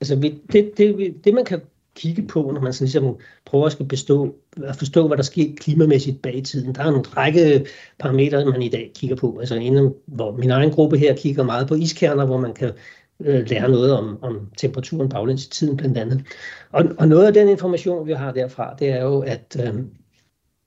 [0.00, 0.14] Altså,
[0.52, 1.60] det, det, det man kan
[1.94, 5.54] kigge på, når man sådan ligesom prøver at skal bestå, at forstå, hvad der sker
[5.56, 6.74] klimamæssigt bag i tiden.
[6.74, 7.66] Der er en række
[7.98, 9.38] parametre, man i dag kigger på.
[9.40, 12.72] Altså inden, hvor min egen gruppe her kigger meget på iskerner, hvor man kan
[13.20, 16.24] øh, lære noget om, om temperaturen baglæns i tiden blandt andet.
[16.72, 19.74] Og, og noget af den information, vi har derfra, det er jo, at, øh,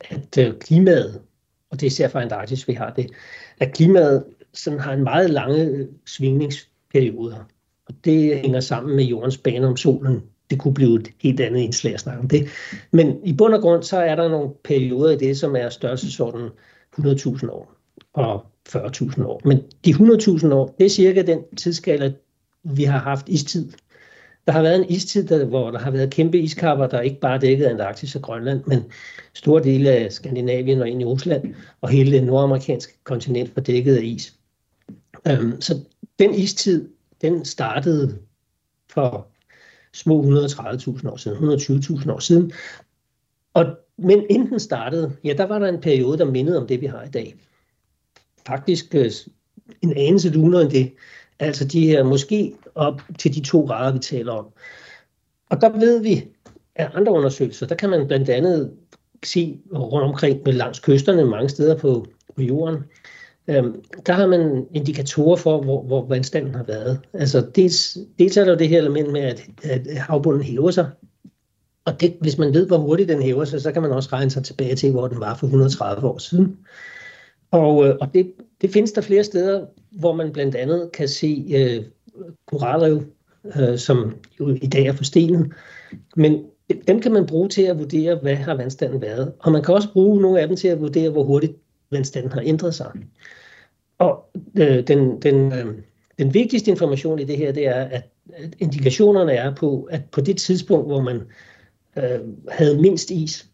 [0.02, 1.22] at øh, klimaet,
[1.72, 3.12] og det er især for Antarktis, vi har det,
[3.60, 7.38] at klimaet sådan har en meget lange øh, svingningsperioder.
[7.88, 10.24] Og det hænger sammen med jordens bane om solen.
[10.50, 12.48] Det kunne blive et helt andet indslag at snakke om det.
[12.92, 16.50] Men i bund og grund, så er der nogle perioder i det, som er størrelsesorden
[17.00, 17.76] 100.000 år
[18.14, 19.42] og 40.000 år.
[19.46, 22.14] Men de 100.000 år, det er cirka den tidsskala,
[22.64, 23.72] vi har haft istid.
[24.46, 27.40] Der har været en istid, der, hvor der har været kæmpe iskapper, der ikke bare
[27.40, 28.84] dækkede Antarktis og Grønland, men
[29.34, 33.96] store dele af Skandinavien og ind i Rusland, og hele det nordamerikanske kontinent var dækket
[33.96, 34.34] af is.
[35.28, 35.80] Øhm, så
[36.20, 36.90] den istid,
[37.22, 38.18] den startede
[38.90, 39.28] for
[39.94, 42.52] små 130.000 år siden, 120.000 år siden.
[43.54, 43.66] Og,
[43.98, 46.86] men inden den startede, ja, der var der en periode, der mindede om det, vi
[46.86, 47.36] har i dag.
[48.48, 49.12] Faktisk øh,
[49.82, 50.94] en anelse lunere end det.
[51.40, 54.48] Altså de her måske op til de to grader, vi taler om.
[55.50, 56.26] Og der ved vi
[56.76, 58.72] af andre undersøgelser, der kan man blandt andet
[59.24, 62.84] se rundt omkring med langs kysterne mange steder på, på jorden,
[63.48, 67.00] øhm, der har man indikatorer for, hvor, hvor vandstanden har været.
[67.14, 70.90] Altså dels, dels er der det her element med, at, at havbunden hæver sig,
[71.86, 74.32] og det, hvis man ved, hvor hurtigt den hæver sig, så kan man også regne
[74.32, 76.58] sig tilbage til, hvor den var for 130 år siden.
[77.52, 81.46] Og, øh, og det, det findes der flere steder, hvor man blandt andet kan se
[81.56, 81.86] øh,
[82.48, 83.04] koralrev,
[83.60, 85.52] øh, som jo i dag er forstenet.
[86.16, 86.46] Men
[86.88, 89.34] dem kan man bruge til at vurdere, hvad har vandstanden været.
[89.40, 91.54] Og man kan også bruge nogle af dem til at vurdere, hvor hurtigt
[91.92, 92.92] vandstanden har ændret sig.
[93.98, 95.76] Og øh, den, den, øh,
[96.20, 100.22] den vigtigste information i det her, det er, at, at indikationerne er på, at på
[100.22, 101.22] det tidspunkt, hvor man
[101.98, 103.50] øh, havde mindst is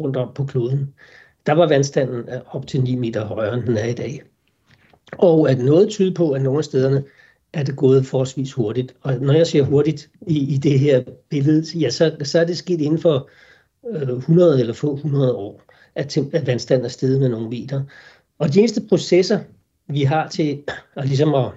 [0.00, 0.94] rundt om på kloden,
[1.46, 4.22] der var vandstanden øh, op til 9 meter højere, end den er i dag.
[5.12, 7.04] Og at noget tyder på, at nogle af stederne
[7.52, 8.94] er det gået forholdsvis hurtigt.
[9.00, 12.58] Og når jeg siger hurtigt i, i det her billede, ja, så, så er det
[12.58, 13.28] sket inden for
[13.88, 15.62] øh, 100 eller få 100 år,
[15.94, 17.82] at, at vandstanden er steget med nogle meter.
[18.38, 19.40] Og de eneste processer,
[19.88, 20.62] vi har til
[20.96, 21.50] at, ligesom at,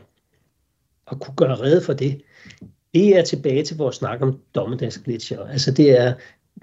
[1.12, 2.22] at kunne gøre redde for det,
[2.94, 5.48] det er tilbage til vores snak om dommedagsglitcher.
[5.48, 6.14] Altså det er,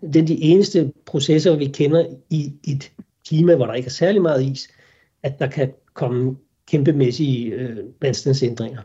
[0.00, 2.92] det er de eneste processer, vi kender i et
[3.26, 4.68] klima, hvor der ikke er særlig meget is,
[5.22, 6.36] at der kan komme
[6.68, 8.82] kæmpemæssige øh, vandstandsændringer.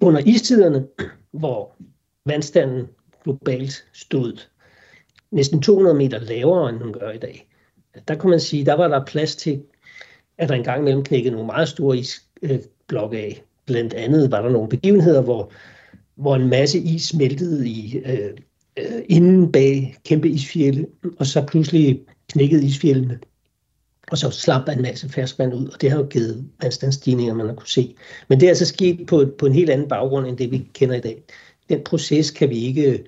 [0.00, 0.86] Under istiderne,
[1.30, 1.74] hvor
[2.26, 2.86] vandstanden
[3.24, 4.40] globalt stod
[5.30, 7.48] næsten 200 meter lavere, end den gør i dag,
[8.08, 9.62] der kan man sige, der var der plads til,
[10.38, 13.42] at der engang imellem knækkede nogle meget store isblokke øh, af.
[13.66, 15.52] blandt andet var der nogle begivenheder, hvor,
[16.14, 18.30] hvor en masse is smeltede i, øh,
[18.78, 20.86] øh inden bag kæmpe isfjælde,
[21.18, 22.00] og så pludselig
[22.32, 23.18] knækkede isfjældene
[24.12, 27.54] og så slap en masse ferskvand ud, og det har jo givet vandstandsstigninger, man har
[27.54, 27.94] kunne se.
[28.28, 30.94] Men det er altså sket på, på en helt anden baggrund, end det vi kender
[30.94, 31.22] i dag.
[31.68, 32.98] Den proces kan vi ikke øh,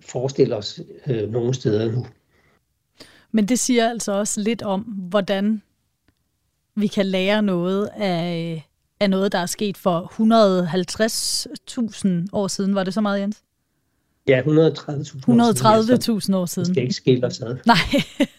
[0.00, 2.06] forestille os øh, nogen steder nu.
[3.32, 5.62] Men det siger altså også lidt om, hvordan
[6.74, 8.68] vi kan lære noget af,
[9.00, 10.12] af noget, der er sket for
[12.22, 12.74] 150.000 år siden.
[12.74, 13.42] Var det så meget, Jens?
[14.28, 16.66] Ja, 130.000 130.000 år siden.
[16.66, 17.56] Det skal ikke skille os ad.
[17.66, 17.76] Nej,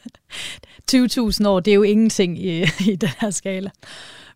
[0.92, 2.62] 20.000 år, det er jo ingenting i,
[2.92, 3.70] i den her skala.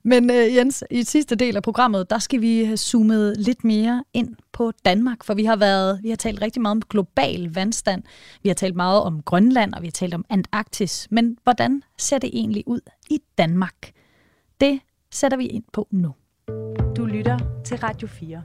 [0.04, 4.04] Men uh, Jens, i sidste del af programmet, der skal vi have zoomet lidt mere
[4.14, 8.04] ind på Danmark, for vi har været, vi har talt rigtig meget om global vandstand.
[8.44, 11.08] Vi har talt meget om Grønland, og vi har talt om Antarktis.
[11.12, 12.80] Men hvordan ser det egentlig ud
[13.10, 13.92] i Danmark?
[14.62, 14.80] Det
[15.12, 16.14] sætter vi ind på nu.
[16.96, 18.44] Du lytter til Radio 4.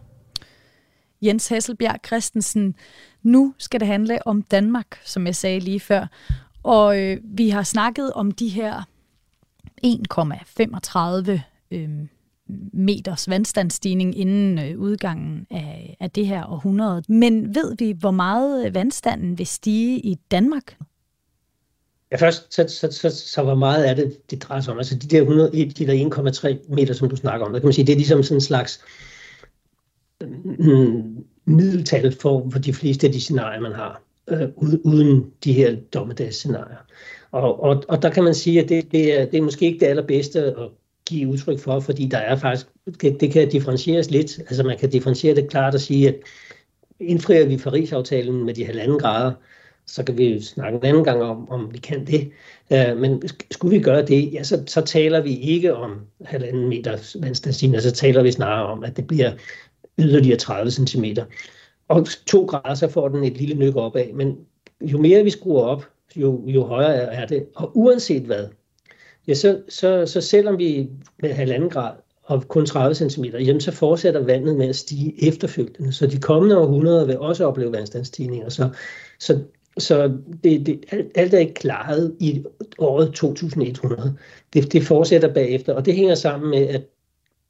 [1.23, 2.75] Jens Hasselbjerg Christensen.
[3.23, 6.07] Nu skal det handle om Danmark, som jeg sagde lige før.
[6.69, 8.83] Og øh, vi har snakket om de her
[9.87, 11.89] 1,35 øh,
[12.73, 17.03] meters vandstandsstigning inden øh, udgangen af, af det her århundrede.
[17.09, 20.77] Men ved vi, hvor meget øh, vandstanden vil stige i Danmark?
[22.11, 24.79] Ja, først, så, så, så, så hvor meget er det, det drejer sig om?
[24.79, 27.73] Altså de der, 100, de der 1,3 meter, som du snakker om, der kan man
[27.73, 28.85] sige, det er ligesom sådan en slags
[30.21, 34.49] mm, mm middeltal for, for de fleste af de scenarier, man har, øh,
[34.85, 36.77] uden de her dommedagsscenarier.
[37.31, 39.81] Og, og, og der kan man sige, at det, det, er, det er måske ikke
[39.81, 40.69] det allerbedste at
[41.09, 42.67] give udtryk for, fordi der er faktisk,
[43.01, 44.39] det, det kan differentieres lidt.
[44.39, 46.15] Altså man kan differentiere det klart og sige, at
[47.01, 49.33] indfrier vi Paris-aftalen med de halvanden grader,
[49.87, 52.31] så kan vi jo snakke en anden gang om, om vi kan det.
[52.71, 57.19] Uh, men skulle vi gøre det, ja, så, så taler vi ikke om halvanden meter
[57.21, 59.33] vandstandsstigning, så altså taler vi snarere om, at det bliver
[59.99, 61.05] yderligere 30 cm.
[61.89, 64.13] Og to grader, så får den et lille nyk opad.
[64.13, 64.39] Men
[64.81, 65.85] jo mere vi skruer op,
[66.17, 67.47] jo, jo højere er det.
[67.55, 68.47] Og uanset hvad,
[69.29, 70.89] ja, så, så, så selvom vi
[71.23, 71.93] med halvanden grad
[72.29, 75.93] og kun 30 cm, jamen så fortsætter vandet med at stige efterfølgende.
[75.93, 78.49] Så de kommende århundreder vil også opleve vandstandsstigninger.
[78.49, 78.69] Så,
[79.19, 79.43] så,
[79.79, 82.45] så det, det, alt er ikke klaret i
[82.79, 84.17] året 2100.
[84.53, 86.83] Det, det fortsætter bagefter, og det hænger sammen med, at,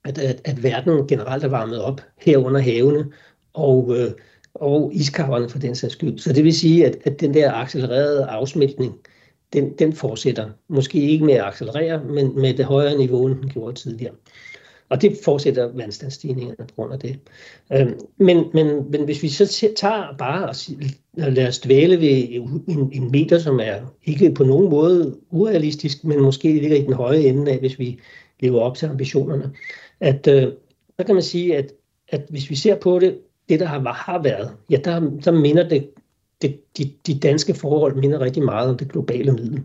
[0.04, 3.04] at, at, at verden generelt er varmet op herunder havene,
[3.54, 4.10] og, øh,
[4.54, 6.18] og iskaverne for den sags skyld.
[6.18, 8.94] Så det vil sige, at, at den der accelererede afsmeltning,
[9.52, 10.50] den, den fortsætter.
[10.68, 14.14] Måske ikke med at accelerere, men med det højere niveau, end den gjorde tidligere.
[14.88, 17.18] Og det fortsætter vandstandsstigningerne på grund af det.
[17.72, 22.24] Øhm, men, men, men hvis vi så tager bare og lader os dvæle ved
[22.68, 26.92] en, en meter, som er ikke på nogen måde urealistisk, men måske ligger i den
[26.92, 27.98] høje ende af, hvis vi
[28.40, 29.52] lever op til ambitionerne,
[30.00, 30.52] at øh,
[30.98, 31.72] så kan man sige, at,
[32.08, 35.68] at hvis vi ser på det det, der har, har været, ja, der, der minder
[35.68, 35.90] det,
[36.42, 39.62] det de, de danske forhold minder rigtig meget om det globale middel.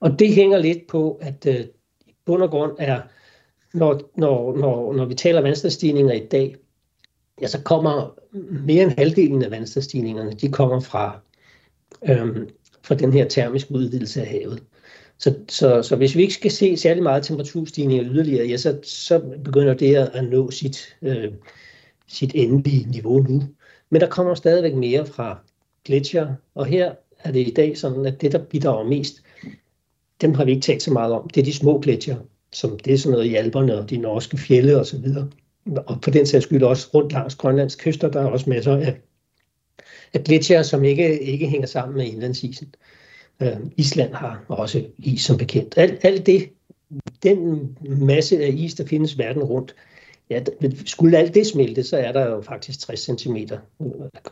[0.00, 1.60] Og det hænger lidt på, at øh,
[2.06, 3.00] i bund og grund er,
[3.74, 6.56] når, når, når, når vi taler vandstandsstigninger i dag,
[7.40, 8.14] ja, så kommer
[8.66, 11.20] mere end halvdelen af vandstandsstigningerne, de kommer fra,
[12.08, 12.48] øhm,
[12.82, 14.62] fra den her termiske udvidelse af havet.
[15.18, 19.18] Så, så, så hvis vi ikke skal se særlig meget temperaturstigninger yderligere, ja, så, så
[19.44, 21.32] begynder det at nå sit, øh,
[22.10, 23.42] sit endelige niveau nu.
[23.90, 25.38] Men der kommer stadigvæk mere fra
[25.84, 29.22] gletsjer, og her er det i dag sådan, at det, der bidrager mest,
[30.20, 31.28] dem har vi ikke talt så meget om.
[31.28, 32.16] Det er de små gletsjer,
[32.52, 35.28] som det er sådan noget i Alperne og de norske fjelle og så videre.
[35.86, 39.00] Og på den sags skyld også rundt langs Grønlands kyster, der er også masser af,
[40.14, 42.74] af gletsjer, som ikke, ikke hænger sammen med indlandsisen.
[43.42, 45.78] Øh, Island har også is som bekendt.
[45.78, 46.50] Alt, alt det,
[47.22, 49.74] den masse af is, der findes verden rundt,
[50.30, 50.40] Ja,
[50.86, 53.36] skulle alt det smelte, så er der jo faktisk 60 cm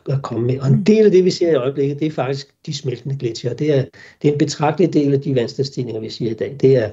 [0.08, 0.60] at komme med.
[0.60, 3.54] Og en del af det, vi ser i øjeblikket, det er faktisk de smeltende gletsjer.
[3.54, 3.84] Det er,
[4.22, 6.56] det er en betragtelig del af de vandstandsstigninger, vi ser i dag.
[6.60, 6.90] Det er,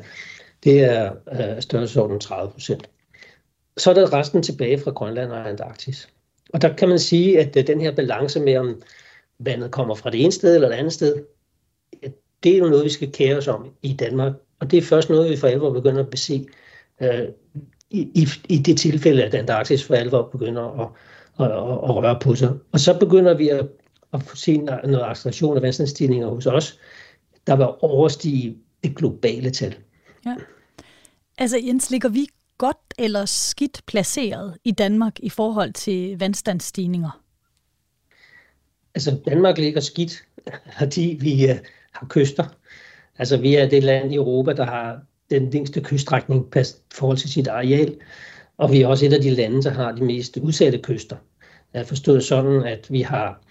[0.64, 2.90] det er øh, størrelsesorden 30 procent.
[3.78, 6.10] Så er der resten tilbage fra Grønland og Antarktis.
[6.54, 8.82] Og der kan man sige, at øh, den her balance med, om
[9.40, 11.24] vandet kommer fra det ene sted eller det andet sted,
[12.44, 14.34] det er jo noget, vi skal kære os om i Danmark.
[14.60, 16.46] Og det er først noget, vi for alvor begynder at bese
[17.02, 17.28] øh,
[17.90, 20.90] i, i, i det tilfælde, at Antarktis for alvor begynder at,
[21.40, 22.54] at, at, at røre på sig.
[22.72, 23.68] Og så begynder vi at,
[24.14, 26.80] at se noget acceleration af vandstandsstigninger hos os,
[27.48, 29.76] der vil overstige det globale tal.
[30.26, 30.36] Ja.
[31.38, 32.28] Altså Jens, ligger vi
[32.58, 37.22] godt eller skidt placeret i Danmark i forhold til vandstandsstigninger?
[38.96, 40.26] Altså Danmark ligger skidt,
[40.80, 41.58] fordi vi uh,
[41.92, 42.46] har kyster.
[43.18, 46.64] Altså vi er det land i Europa, der har den længste kyststrækning i
[46.94, 47.96] forhold til sit areal.
[48.58, 51.16] Og vi er også et af de lande, der har de mest udsatte kyster.
[51.74, 53.42] Jeg har forstået sådan, at vi har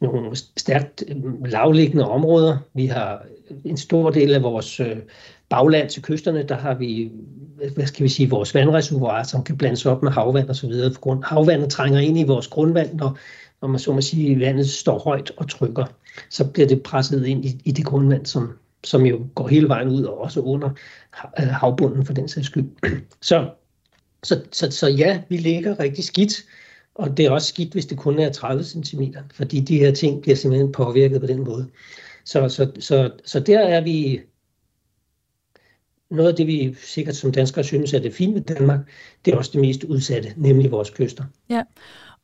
[0.00, 2.58] nogle stærkt øh, lavliggende områder.
[2.74, 3.26] Vi har
[3.64, 4.96] en stor del af vores øh,
[5.48, 7.12] bagland til kysterne, der har vi,
[7.74, 10.94] hvad skal vi sige, vores vandreservoirer, som kan blandes op med havvand og så videre.
[10.94, 13.18] grund, havvandet trænger ind i vores grundvand, når,
[13.62, 15.84] når man så må sige, vandet står højt og trykker.
[16.30, 18.52] Så bliver det presset ind i, i det grundvand, som,
[18.86, 20.70] som jo går hele vejen ud og også under
[21.40, 22.70] øh, havbunden for den sags skyld.
[23.20, 23.50] Så,
[24.22, 26.44] så, så, så ja, vi ligger rigtig skidt,
[26.94, 29.02] og det er også skidt, hvis det kun er 30 cm,
[29.34, 31.68] fordi de her ting bliver simpelthen påvirket på den måde.
[32.24, 34.20] Så, så, så, så der er vi
[36.10, 38.80] noget af det, vi sikkert som danskere synes er det fine ved Danmark,
[39.24, 41.24] det er også det mest udsatte, nemlig vores kyster.
[41.50, 41.62] Ja,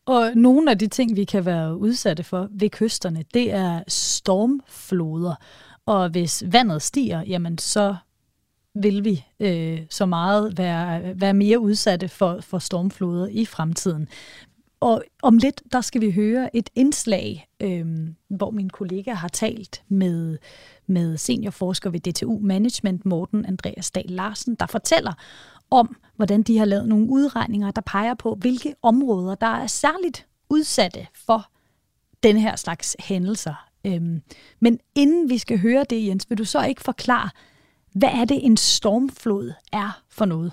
[0.06, 5.34] og nogle af de ting, vi kan være udsatte for ved kysterne, det er stormfloder.
[5.87, 7.97] Og hvis vandet stiger, jamen så
[8.74, 14.09] vil vi øh, så meget være, være mere udsatte for, for stormfloder i fremtiden.
[14.80, 17.87] Og om lidt, der skal vi høre et indslag, øh,
[18.28, 20.39] hvor min kollega har talt med,
[20.87, 25.12] med seniorforsker ved DTU Management, Morten Andreas Dahl Larsen, der fortæller
[25.70, 30.26] om, hvordan de har lavet nogle udregninger, der peger på, hvilke områder, der er særligt
[30.51, 31.51] udsatte for
[32.22, 33.71] den her slags hændelser.
[33.87, 34.22] Øhm,
[34.61, 37.30] men inden vi skal høre det, Jens, vil du så ikke forklare,
[37.93, 40.53] hvad er det, en stormflod er for noget?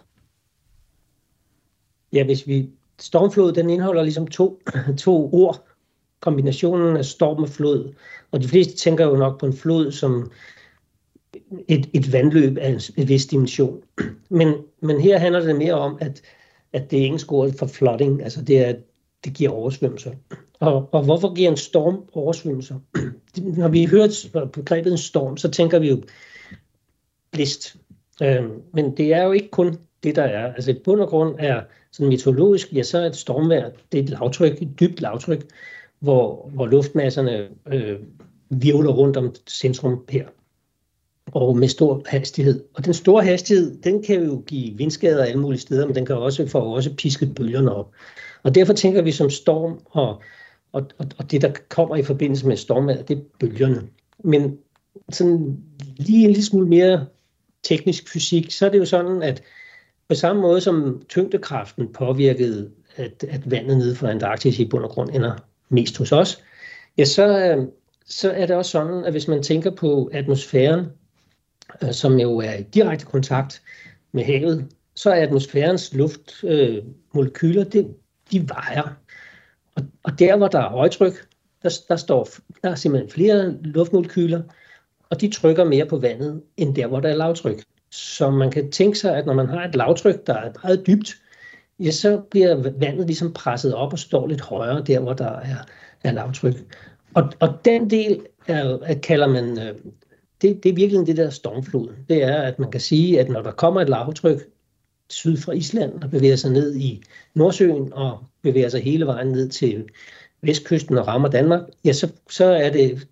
[2.14, 2.70] Ja, hvis vi...
[3.02, 4.62] Stormflod, den indeholder ligesom to,
[4.98, 5.66] to ord.
[6.20, 7.94] Kombinationen af storm og flod.
[8.32, 10.32] Og de fleste tænker jo nok på en flod som
[11.68, 13.82] et, et vandløb af en, en vis dimension.
[14.30, 16.22] Men, men her handler det mere om, at,
[16.74, 18.76] at det engelske ord for flooding, altså det er,
[19.24, 20.12] det giver oversvømmelser.
[20.60, 22.80] Og, og hvorfor giver en storm oversvømmelser?
[23.58, 26.02] Når vi hører begrebet en storm, så tænker vi jo
[27.32, 27.76] blist.
[28.24, 30.54] Øhm, men det er jo ikke kun det, der er.
[30.54, 34.04] Altså et bund og grund er sådan meteorologisk, ja, så er et stormvejr, det er
[34.04, 35.46] et lavtryk, et dybt lavtryk,
[36.00, 38.00] hvor, hvor luftmasserne øh,
[38.50, 40.26] virvler rundt om centrum her
[41.32, 42.64] og med stor hastighed.
[42.74, 46.16] Og den store hastighed, den kan jo give vindskader alle mulige steder, men den kan
[46.16, 47.92] også få også pisket bølgerne op.
[48.44, 50.22] Og derfor tænker vi som storm, og,
[50.72, 53.88] og, og det, der kommer i forbindelse med stormvejr, det er bølgerne.
[54.24, 54.58] Men
[55.10, 55.58] sådan
[55.98, 57.06] lige en lille smule mere
[57.64, 59.44] teknisk fysik, så er det jo sådan, at
[60.10, 64.90] på samme måde som tyngdekraften påvirkede, at, at vandet nede fra Antarktis i bund og
[64.90, 65.36] grund ender
[65.70, 66.44] mest hos os,
[66.98, 67.68] ja, så, øh,
[68.06, 70.86] så er det også sådan, at hvis man tænker på atmosfæren,
[71.84, 73.62] øh, som jo er i direkte kontakt
[74.12, 77.96] med havet, så er atmosfærens luftmolekyler, øh, det,
[78.32, 78.96] de vejer.
[79.80, 81.28] Og, og der, hvor der er højtryk,
[81.64, 82.28] der, der, står,
[82.64, 84.42] der er simpelthen flere luftmolekyler,
[85.10, 87.64] og de trykker mere på vandet, end der, hvor der er lavtryk.
[87.92, 91.16] Så man kan tænke sig, at når man har et lavtryk, der er meget dybt,
[91.80, 95.58] ja, så bliver vandet ligesom presset op og står lidt højere der, hvor der er,
[96.04, 96.56] er lavtryk.
[97.14, 99.76] Og, og den del er, kalder man, øh,
[100.42, 101.90] det, det er virkelig det der stormflod.
[102.10, 104.48] Det er, at man kan sige, at når der kommer et lavtryk
[105.10, 107.04] syd fra Island og bevæger sig ned i
[107.34, 109.90] Nordsøen og bevæger sig hele vejen ned til
[110.42, 113.08] vestkysten og rammer Danmark, ja, så, så er det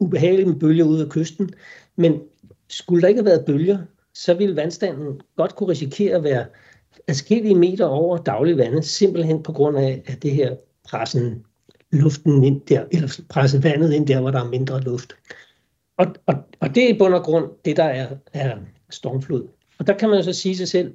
[0.00, 1.50] ubehageligt med bølger ud af kysten.
[1.96, 2.20] Men
[2.68, 3.78] skulle der ikke have været bølger,
[4.14, 6.46] så ville vandstanden godt kunne risikere at være
[7.08, 11.44] adskillige meter over daglig vandet, simpelthen på grund af, at det her pressen
[11.90, 15.16] luften ind der, eller presse vandet ind der, hvor der er mindre luft.
[15.96, 18.56] Og, og, og det er i bund og grund det, der er, er
[18.90, 19.48] stormflod.
[19.78, 20.94] Og der kan man så sige sig selv,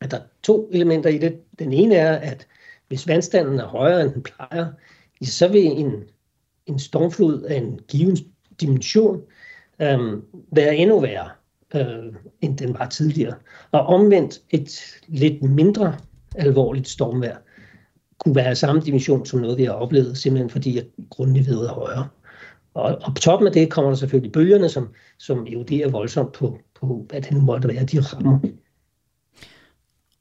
[0.00, 1.40] at der er to elementer i det.
[1.58, 2.46] Den ene er, at
[2.94, 4.66] hvis vandstanden er højere, end den plejer,
[5.22, 5.92] så vil en,
[6.66, 8.16] en stormflod af en given
[8.60, 9.20] dimension
[9.82, 9.98] øh,
[10.52, 11.28] være endnu værre,
[11.74, 13.34] øh, end den var tidligere.
[13.72, 15.98] Og omvendt et lidt mindre
[16.34, 17.36] alvorligt stormvær
[18.18, 21.72] kunne være af samme dimension som noget, vi har oplevet, simpelthen fordi at grundniveauet er
[21.72, 22.08] højere.
[22.74, 24.88] Og, og på toppen af det kommer der selvfølgelig bølgerne, som,
[25.18, 28.38] som eroderer voldsomt på, på, hvad det nu måtte være, de rammer.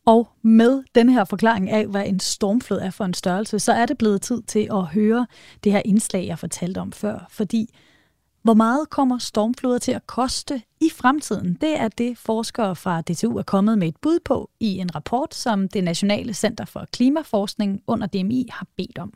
[0.06, 3.86] Og med den her forklaring af, hvad en stormflod er for en størrelse, så er
[3.86, 5.28] det blevet tid til at høre
[5.64, 7.26] det her indslag, jeg fortalte om før.
[7.30, 7.70] Fordi
[8.44, 11.58] hvor meget kommer stormfloder til at koste i fremtiden?
[11.62, 15.36] Det er det, forskere fra DTU er kommet med et bud på i en rapport,
[15.36, 19.14] som det Nationale Center for Klimaforskning under DMI har bedt om.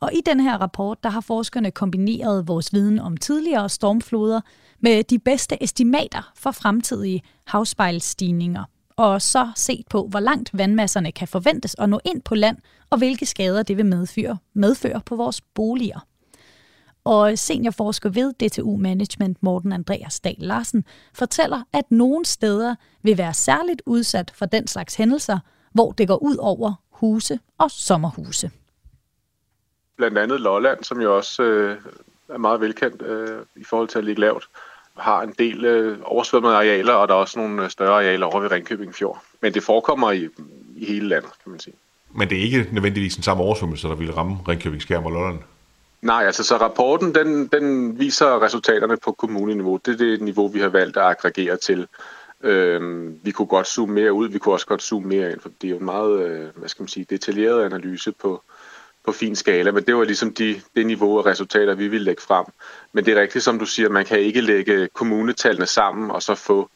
[0.00, 4.40] Og i den her rapport, der har forskerne kombineret vores viden om tidligere stormfloder
[4.80, 8.64] med de bedste estimater for fremtidige havspejlsstigninger,
[8.96, 12.58] og så set på, hvor langt vandmasserne kan forventes at nå ind på land,
[12.90, 16.06] og hvilke skader det vil medføre, medføre på vores boliger.
[17.04, 20.84] Og seniorforsker ved DTU Management Morten Andreas Dahl Larsen
[21.14, 25.38] fortæller, at nogle steder vil være særligt udsat for den slags hændelser,
[25.72, 28.50] hvor det går ud over huse og sommerhuse.
[29.96, 31.76] Blandt andet Lolland, som jo også øh,
[32.28, 34.48] er meget velkendt øh, i forhold til at ligge lavt,
[34.98, 38.40] har en del øh, oversvømmede arealer, og der er også nogle øh, større arealer over
[38.40, 39.22] ved Ringkøbing Fjord.
[39.40, 40.28] Men det forekommer i,
[40.76, 41.74] i hele landet, kan man sige.
[42.14, 45.38] Men det er ikke nødvendigvis den samme oversvømmelse, der vil ramme Ringkøbing Skærm og Lolland?
[46.02, 49.80] Nej, altså så rapporten den, den viser resultaterne på kommuneniveau.
[49.86, 51.86] Det er det niveau, vi har valgt at aggregere til.
[52.40, 55.50] Øhm, vi kunne godt zoome mere ud, vi kunne også godt zoome mere ind, for
[55.62, 58.42] det er jo en meget, øh, hvad skal man sige, detaljeret analyse på,
[59.06, 62.22] på fin skala, men det var ligesom de, det niveau af resultater, vi ville lægge
[62.22, 62.46] frem.
[62.92, 66.34] Men det er rigtigt, som du siger, man kan ikke lægge kommunetallene sammen og så
[66.34, 66.70] få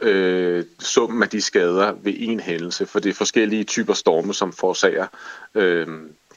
[0.00, 4.52] øh, summen af de skader ved en hændelse, for det er forskellige typer storme, som
[4.52, 5.06] forårsager
[5.54, 5.86] øh,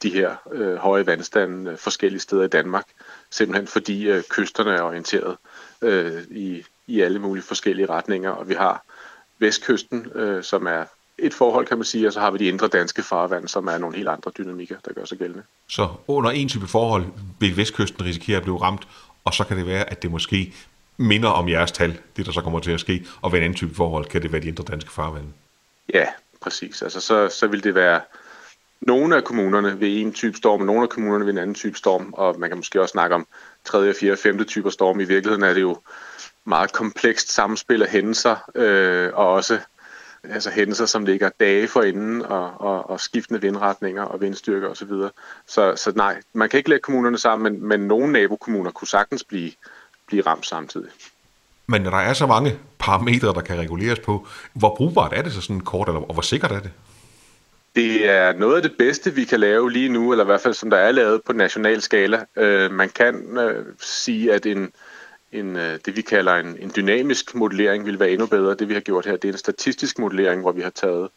[0.04, 2.86] de her øh, høje vandstande øh, forskellige steder i Danmark,
[3.32, 5.38] simpelthen fordi øh, kysterne er orienteret
[5.82, 8.84] øh, i, i alle mulige forskellige retninger, og vi har
[9.39, 10.86] vestkysten, øh, som er
[11.20, 13.78] et forhold, kan man sige, og så har vi de indre danske farvand, som er
[13.78, 15.43] nogle helt andre dynamikker, der gør sig gældende.
[15.68, 17.05] Så under en type forhold
[17.39, 18.88] vil vestkysten risikere at blive ramt,
[19.26, 20.53] og så kan det være, at det måske
[20.97, 23.57] minder om jeres tal, det der så kommer til at ske, og ved en anden
[23.57, 25.30] type forhold kan det være de indre danske farvande.
[25.93, 26.05] Ja,
[26.41, 26.82] præcis.
[26.82, 28.01] Altså så, så vil det være
[28.82, 31.78] nogle af kommunerne ved en type storm, og nogle af kommunerne ved en anden type
[31.78, 33.28] storm, og man kan måske også snakke om
[33.65, 34.99] tredje, fjerde, femte typer storm.
[34.99, 35.78] I virkeligheden er det jo
[36.45, 39.59] meget komplekst samspil af hændelser, øh, og også
[40.32, 44.88] altså hændelser, som ligger dage forinden, og, og, og skiftende vindretninger og vindstyrker osv.
[44.88, 45.09] Så,
[45.47, 49.23] så, så nej, man kan ikke lægge kommunerne sammen, men, men nogle nabokommuner kunne sagtens
[49.23, 49.51] blive,
[50.07, 50.89] blive ramt samtidig.
[51.67, 55.34] Men når der er så mange parametre, der kan reguleres på, hvor brugbart er det
[55.34, 56.71] så sådan kort, eller, og hvor sikkert er det?
[57.75, 60.53] Det er noget af det bedste, vi kan lave lige nu, eller i hvert fald
[60.53, 62.25] som der er lavet på national skala.
[62.36, 64.71] Øh, man kan øh, sige, at en,
[65.32, 68.55] en, øh, det vi kalder en, en dynamisk modellering vil være endnu bedre.
[68.55, 71.09] Det vi har gjort her, det er en statistisk modellering, hvor vi har taget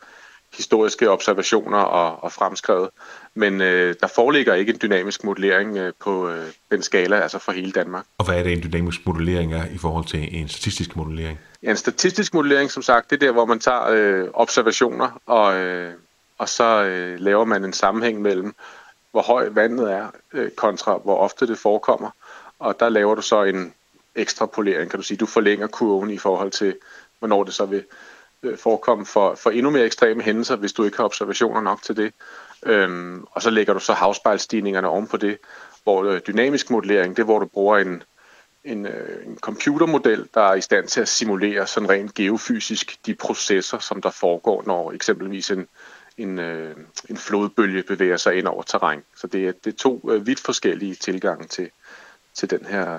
[0.56, 2.88] historiske observationer og, og fremskrevet.
[3.34, 7.52] Men øh, der foreligger ikke en dynamisk modellering øh, på øh, den skala, altså for
[7.52, 8.04] hele Danmark.
[8.18, 11.38] Og hvad er det, en dynamisk modellering er i forhold til en statistisk modellering?
[11.62, 15.54] Ja, en statistisk modellering, som sagt, det er der, hvor man tager øh, observationer, og,
[15.54, 15.92] øh,
[16.38, 18.54] og så øh, laver man en sammenhæng mellem,
[19.11, 22.11] hvor høj vandet er, øh, kontra hvor ofte det forekommer.
[22.58, 23.72] Og der laver du så en,
[24.14, 25.18] ekstrapolering, kan du sige.
[25.18, 26.76] Du forlænger kurven i forhold til,
[27.18, 27.84] hvornår det så vil
[28.42, 31.96] øh, forekomme for, for endnu mere ekstreme hændelser, hvis du ikke har observationer nok til
[31.96, 32.12] det.
[32.66, 35.38] Øhm, og så lægger du så havspejlstigningerne oven på det,
[35.82, 38.02] hvor øh, dynamisk modellering, det er, hvor du bruger en,
[38.64, 43.14] en, øh, en computermodel, der er i stand til at simulere sådan rent geofysisk de
[43.14, 45.68] processer, som der foregår, når eksempelvis en,
[46.18, 46.38] en,
[47.11, 49.02] en flodbølge bevæger sig ind over terræn.
[49.16, 51.70] Så det er, det er to vidt forskellige tilgange til,
[52.41, 52.99] til den her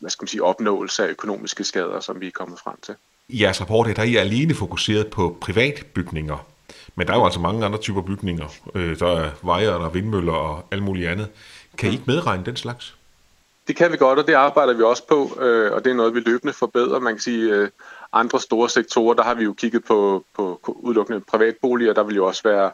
[0.00, 2.94] hvad skal man sige, opnåelse af økonomiske skader, som vi er kommet frem til.
[3.28, 6.46] I jeres rapport der er I alene fokuseret på privatbygninger,
[6.94, 8.46] men der er jo altså mange andre typer bygninger.
[8.74, 11.28] Øh, der er veje, der er vindmøller og alt muligt andet.
[11.78, 12.96] Kan I ikke medregne den slags?
[13.68, 16.14] Det kan vi godt, og det arbejder vi også på, øh, og det er noget,
[16.14, 17.00] vi løbende forbedrer.
[17.00, 17.68] Man kan sige, øh,
[18.12, 22.26] andre store sektorer, der har vi jo kigget på, på udelukkende privatboliger, der vil jo
[22.26, 22.70] også være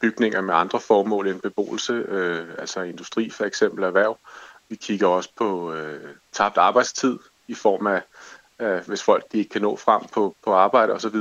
[0.00, 2.04] bygninger med andre formål end beboelse,
[2.58, 4.18] altså industri for eksempel, erhverv.
[4.68, 8.02] Vi kigger også på øh, tabt arbejdstid i form af,
[8.58, 11.16] øh, hvis folk de ikke kan nå frem på, på arbejde osv.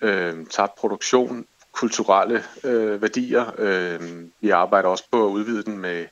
[0.00, 3.52] Øh, tabt produktion, kulturelle øh, værdier.
[3.58, 4.00] Øh,
[4.40, 6.06] vi arbejder også på at udvide den med,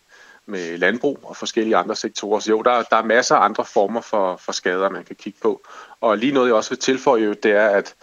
[0.47, 2.41] med landbrug og forskellige andre sektorer.
[2.41, 5.39] Så jo, der, der er masser af andre former for, for skader, man kan kigge
[5.43, 5.63] på.
[6.01, 7.95] Og lige noget, jeg også vil tilføje, det er, at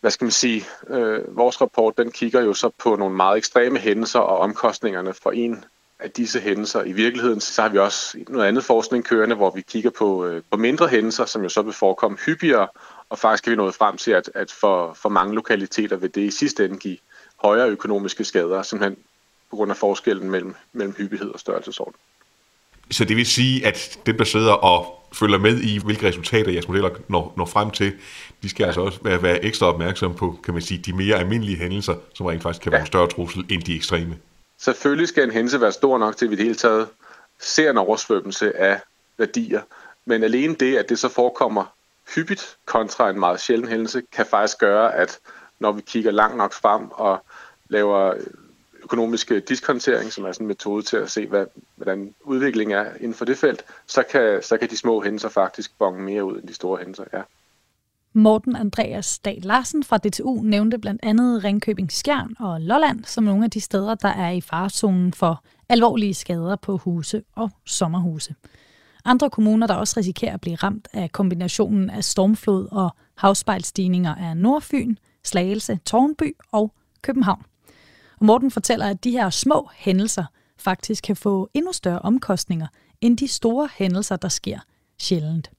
[0.00, 3.78] hvad skal man sige, øh, vores rapport den kigger jo så på nogle meget ekstreme
[3.78, 5.64] hændelser og omkostningerne for en
[6.00, 6.82] af disse hændelser.
[6.82, 10.42] I virkeligheden så har vi også noget andet forskning kørende, hvor vi kigger på, øh,
[10.50, 12.68] på mindre hændelser, som jo så vil forekomme hyppigere,
[13.08, 16.20] og faktisk er vi nået frem til, at, at for, for mange lokaliteter vil det
[16.20, 16.96] i sidste ende give
[17.42, 18.98] højere økonomiske skader, simpelthen
[19.50, 21.94] på grund af forskellen mellem, mellem hyppighed og størrelsesorden.
[22.90, 26.68] Så det vil sige, at dem, der sidder og følger med i, hvilke resultater jeres
[26.68, 27.92] modeller når, når frem til,
[28.42, 28.66] de skal ja.
[28.66, 32.26] altså også være, være ekstra opmærksomme på, kan man sige, de mere almindelige hændelser, som
[32.26, 34.16] rent faktisk kan være en større trussel end de ekstreme.
[34.58, 36.88] Selvfølgelig skal en hændelse være stor nok til, at vi det hele taget
[37.38, 38.80] ser en oversvømmelse af
[39.18, 39.62] værdier.
[40.04, 41.74] Men alene det, at det så forekommer
[42.14, 45.18] hyppigt kontra en meget sjælden hændelse, kan faktisk gøre, at
[45.58, 47.24] når vi kigger langt nok frem og
[47.68, 48.14] laver
[48.82, 51.46] økonomiske diskontering, som er sådan en metode til at se, hvad,
[51.76, 55.78] hvordan udviklingen er inden for det felt, så kan, så kan de små hændelser faktisk
[55.78, 57.04] bonge mere ud end de store hændelser.
[57.12, 57.22] Ja.
[58.12, 63.44] Morten Andreas Dahl Larsen fra DTU nævnte blandt andet Ringkøbing Skjern og Lolland som nogle
[63.44, 68.34] af de steder, der er i farezonen for alvorlige skader på huse og sommerhuse.
[69.04, 74.34] Andre kommuner, der også risikerer at blive ramt af kombinationen af stormflod og havspejlstigninger er
[74.34, 77.42] Nordfyn, Slagelse, Tornby og København.
[78.20, 80.24] Og Morten fortæller, at de her små hændelser
[80.58, 82.66] faktisk kan få endnu større omkostninger
[83.00, 84.58] end de store hændelser, der sker
[84.98, 85.50] sjældent.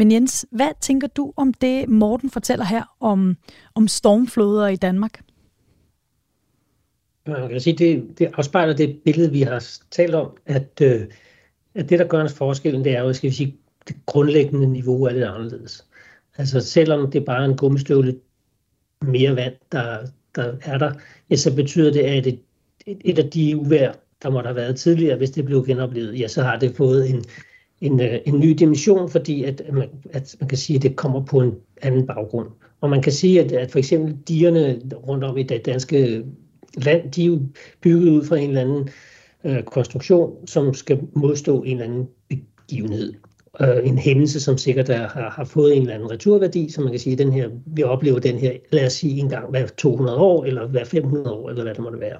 [0.00, 3.36] Men Jens, hvad tænker du om det, Morten fortæller her om,
[3.74, 5.20] om stormfloder i Danmark?
[7.26, 11.00] Man kan sige, det, det afspejler det billede, vi har talt om, at, øh,
[11.74, 13.56] at det, der gør en forskel, det er jo, skal vi sige,
[13.88, 15.86] det grundlæggende niveau er lidt anderledes.
[16.36, 18.16] Altså selvom det er bare en gummistøvle
[19.02, 19.98] mere vand, der,
[20.34, 20.92] der er der,
[21.30, 22.40] ja, så betyder det, at et,
[22.86, 23.92] et af de uvær,
[24.22, 27.24] der måtte have været tidligere, hvis det blev genoplevet, ja, så har det fået en,
[27.80, 31.24] en, øh, en ny dimension, fordi at man, at man kan sige, at det kommer
[31.24, 32.48] på en anden baggrund.
[32.80, 36.24] Og man kan sige, at, at for eksempel dierne rundt om i det danske
[36.76, 37.40] land, de er jo
[37.80, 38.88] bygget ud fra en eller anden
[39.44, 43.14] øh, konstruktion, som skal modstå en eller anden begivenhed.
[43.60, 46.90] Øh, en hændelse, som sikkert er, har, har fået en eller anden returværdi, så man
[46.90, 49.66] kan sige, at den her, vi oplever den her, lad os sige en gang hver
[49.66, 52.18] 200 år, eller hver 500 år, eller hvad det måtte være.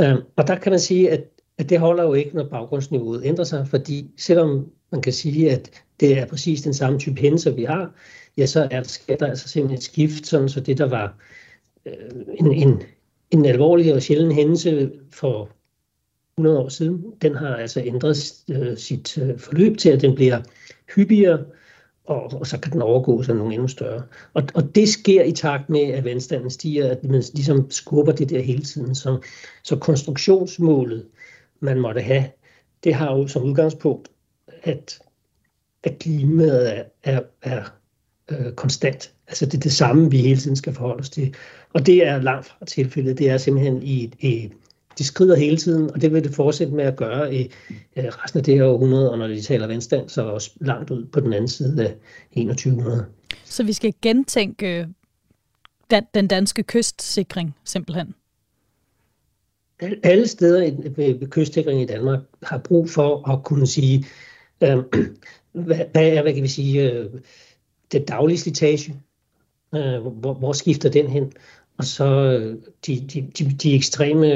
[0.00, 1.24] Øh, og der kan man sige, at,
[1.62, 5.70] at det holder jo ikke, når baggrundsniveauet ændrer sig, fordi selvom man kan sige, at
[6.00, 7.94] det er præcis den samme type hændelser, vi har,
[8.36, 11.14] ja, så er, sker der altså simpelthen et skift, sådan så det, der var
[11.86, 11.92] øh,
[12.40, 12.82] en, en,
[13.30, 15.48] en alvorlig og sjælden hændelse for
[16.38, 20.40] 100 år siden, den har altså ændret øh, sit øh, forløb til, at den bliver
[20.94, 21.44] hyppigere,
[22.04, 24.02] og, og så kan den overgå sig nogle endnu større.
[24.34, 28.30] Og, og det sker i takt med, at vandstanden stiger, at man ligesom skubber det
[28.30, 28.94] der hele tiden.
[28.94, 29.18] Så,
[29.62, 31.06] så konstruktionsmålet,
[31.62, 32.24] man måtte have,
[32.84, 34.08] det har jo som udgangspunkt,
[34.62, 34.98] at,
[35.84, 37.64] at klimaet er, er, er
[38.30, 39.12] øh, konstant.
[39.28, 41.34] Altså det er det samme, vi hele tiden skal forholde os til.
[41.72, 43.18] Og det er langt fra tilfældet.
[43.18, 44.52] Det er simpelthen i, i
[44.98, 47.42] de skrider hele tiden, og det vil det fortsætte med at gøre i
[47.96, 51.04] øh, resten af det her århundrede, og når de taler vandstand, så også langt ud
[51.04, 51.94] på den anden side af
[52.34, 53.06] 2100.
[53.44, 54.86] Så vi skal gentænke øh,
[55.90, 58.14] den, den danske kystsikring simpelthen?
[60.02, 64.04] Alle steder ved kystsikring i Danmark har brug for at kunne sige,
[64.62, 64.78] øh,
[65.66, 67.06] hvad, hvad er, hvad kan vi sige, øh,
[67.92, 68.94] det daglige slitage,
[69.74, 71.32] øh, hvor, hvor skifter den hen?
[71.78, 72.56] Og så øh,
[72.86, 74.26] de, de, de, de ekstreme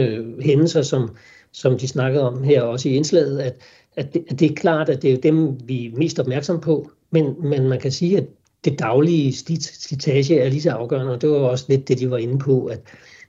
[0.42, 1.16] hændelser, som,
[1.52, 3.60] som de snakkede om her også i indslaget, at,
[3.96, 6.90] at, det, at det er klart, at det er dem, vi er mest opmærksom på,
[7.10, 8.26] men, men man kan sige, at
[8.64, 9.32] det daglige
[9.62, 12.66] slitage er lige så afgørende, og det var også lidt det, de var inde på,
[12.66, 12.80] at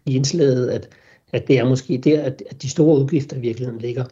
[0.05, 0.89] i indslaget, at,
[1.33, 4.05] at det er måske der, at, de store udgifter virkelig ligger.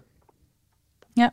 [1.17, 1.29] Ja.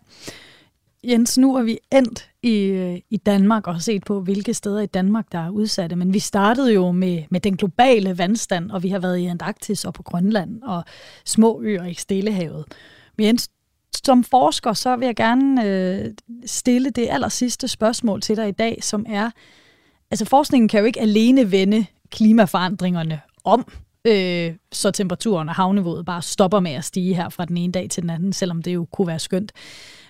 [1.04, 4.80] Jens, nu er vi endt i, øh, i Danmark og har set på, hvilke steder
[4.80, 5.96] i Danmark, der er udsatte.
[5.96, 9.84] Men vi startede jo med, med den globale vandstand, og vi har været i Antarktis
[9.84, 10.84] og på Grønland og
[11.24, 12.64] små øer i Stillehavet.
[13.16, 13.50] Men Jens,
[14.04, 16.10] som forsker, så vil jeg gerne øh,
[16.46, 19.30] stille det aller sidste spørgsmål til dig i dag, som er,
[20.10, 23.72] altså forskningen kan jo ikke alene vende klimaforandringerne om,
[24.04, 27.90] øh, så temperaturen og havniveauet bare stopper med at stige her fra den ene dag
[27.90, 29.52] til den anden, selvom det jo kunne være skønt.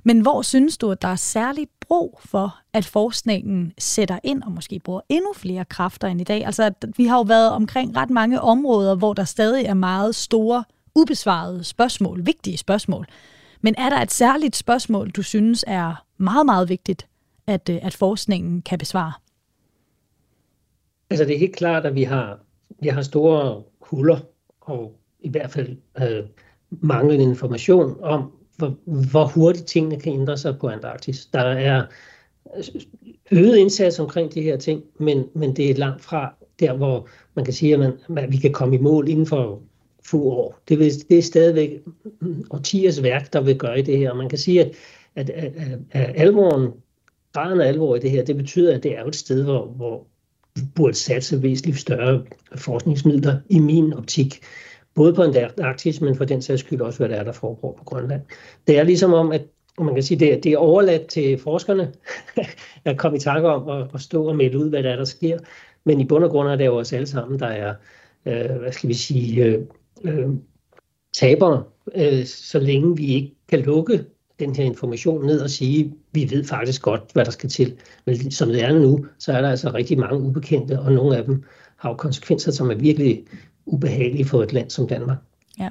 [0.05, 4.53] Men hvor synes du, at der er særlig brug for, at forskningen sætter ind og
[4.53, 6.47] måske bruger endnu flere kræfter end i dag?
[6.47, 10.14] Altså, at vi har jo været omkring ret mange områder, hvor der stadig er meget
[10.14, 10.64] store,
[10.95, 13.07] ubesvarede spørgsmål, vigtige spørgsmål.
[13.61, 17.07] Men er der et særligt spørgsmål, du synes er meget, meget vigtigt,
[17.47, 19.12] at, øh, at forskningen kan besvare?
[21.11, 22.38] Altså, det er helt klart, at vi har,
[22.80, 23.62] vi har store
[23.93, 24.18] huller,
[24.61, 26.24] og i hvert fald øh,
[26.70, 28.76] manglende information om, hvor,
[29.11, 31.26] hvor hurtigt tingene kan ændre sig på Antarktis.
[31.26, 31.84] Der er
[32.57, 32.64] øh,
[33.30, 37.45] øget indsats omkring de her ting, men, men det er langt fra der, hvor man
[37.45, 39.62] kan sige, at, man, at vi kan komme i mål inden for
[40.05, 40.59] få år.
[40.68, 41.82] Det, vil, det er stadigvæk
[42.51, 44.11] årtiers værk, der vil gøre i det her.
[44.11, 44.76] Og man kan sige, at,
[45.14, 45.53] at, at,
[45.90, 46.70] at alvoren,
[47.32, 50.07] graden af alvor i det her, det betyder, at det er et sted, hvor, hvor
[50.74, 52.22] burde satse væsentligt større
[52.57, 54.42] forskningsmidler i min optik
[54.94, 57.84] både på Antarktis, men for den sags skyld også, hvad der er, der foregår på
[57.84, 58.20] Grønland.
[58.66, 59.42] Det er ligesom om, at
[59.78, 61.92] man kan sige, det er, det er overladt til forskerne
[62.84, 65.05] at komme i tanke om at, at stå og melde ud, hvad der er, der
[65.05, 65.38] sker.
[65.84, 67.74] Men i bund og grund er det jo os alle sammen, der er,
[68.26, 69.61] øh, hvad skal vi sige, øh,
[70.05, 70.28] øh,
[71.14, 74.05] tabere, øh, så længe vi ikke kan lukke
[74.47, 77.76] den her information ned og sige, vi ved faktisk godt, hvad der skal til.
[78.07, 81.24] Men som det er nu, så er der altså rigtig mange ubekendte, og nogle af
[81.24, 81.45] dem
[81.76, 83.24] har jo konsekvenser, som er virkelig
[83.66, 85.18] ubehagelige for et land som Danmark.
[85.59, 85.68] Ja.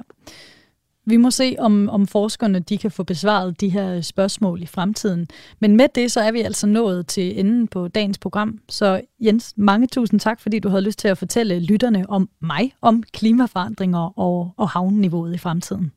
[1.04, 5.26] Vi må se, om, om forskerne de kan få besvaret de her spørgsmål i fremtiden.
[5.60, 8.58] Men med det, så er vi altså nået til enden på dagens program.
[8.68, 12.72] Så Jens, mange tusind tak, fordi du havde lyst til at fortælle lytterne om mig,
[12.80, 15.92] om klimaforandringer og, og havneniveauet i fremtiden.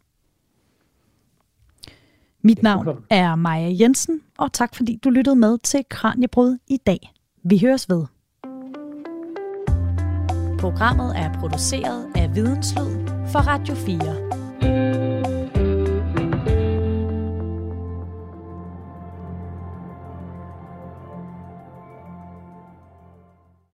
[2.45, 7.13] Mit navn er Maja Jensen, og tak fordi du lyttede med til Kranjebrud i dag.
[7.43, 8.05] Vi høres ved.
[10.59, 14.44] Programmet er produceret af Videnslyd for Radio 4.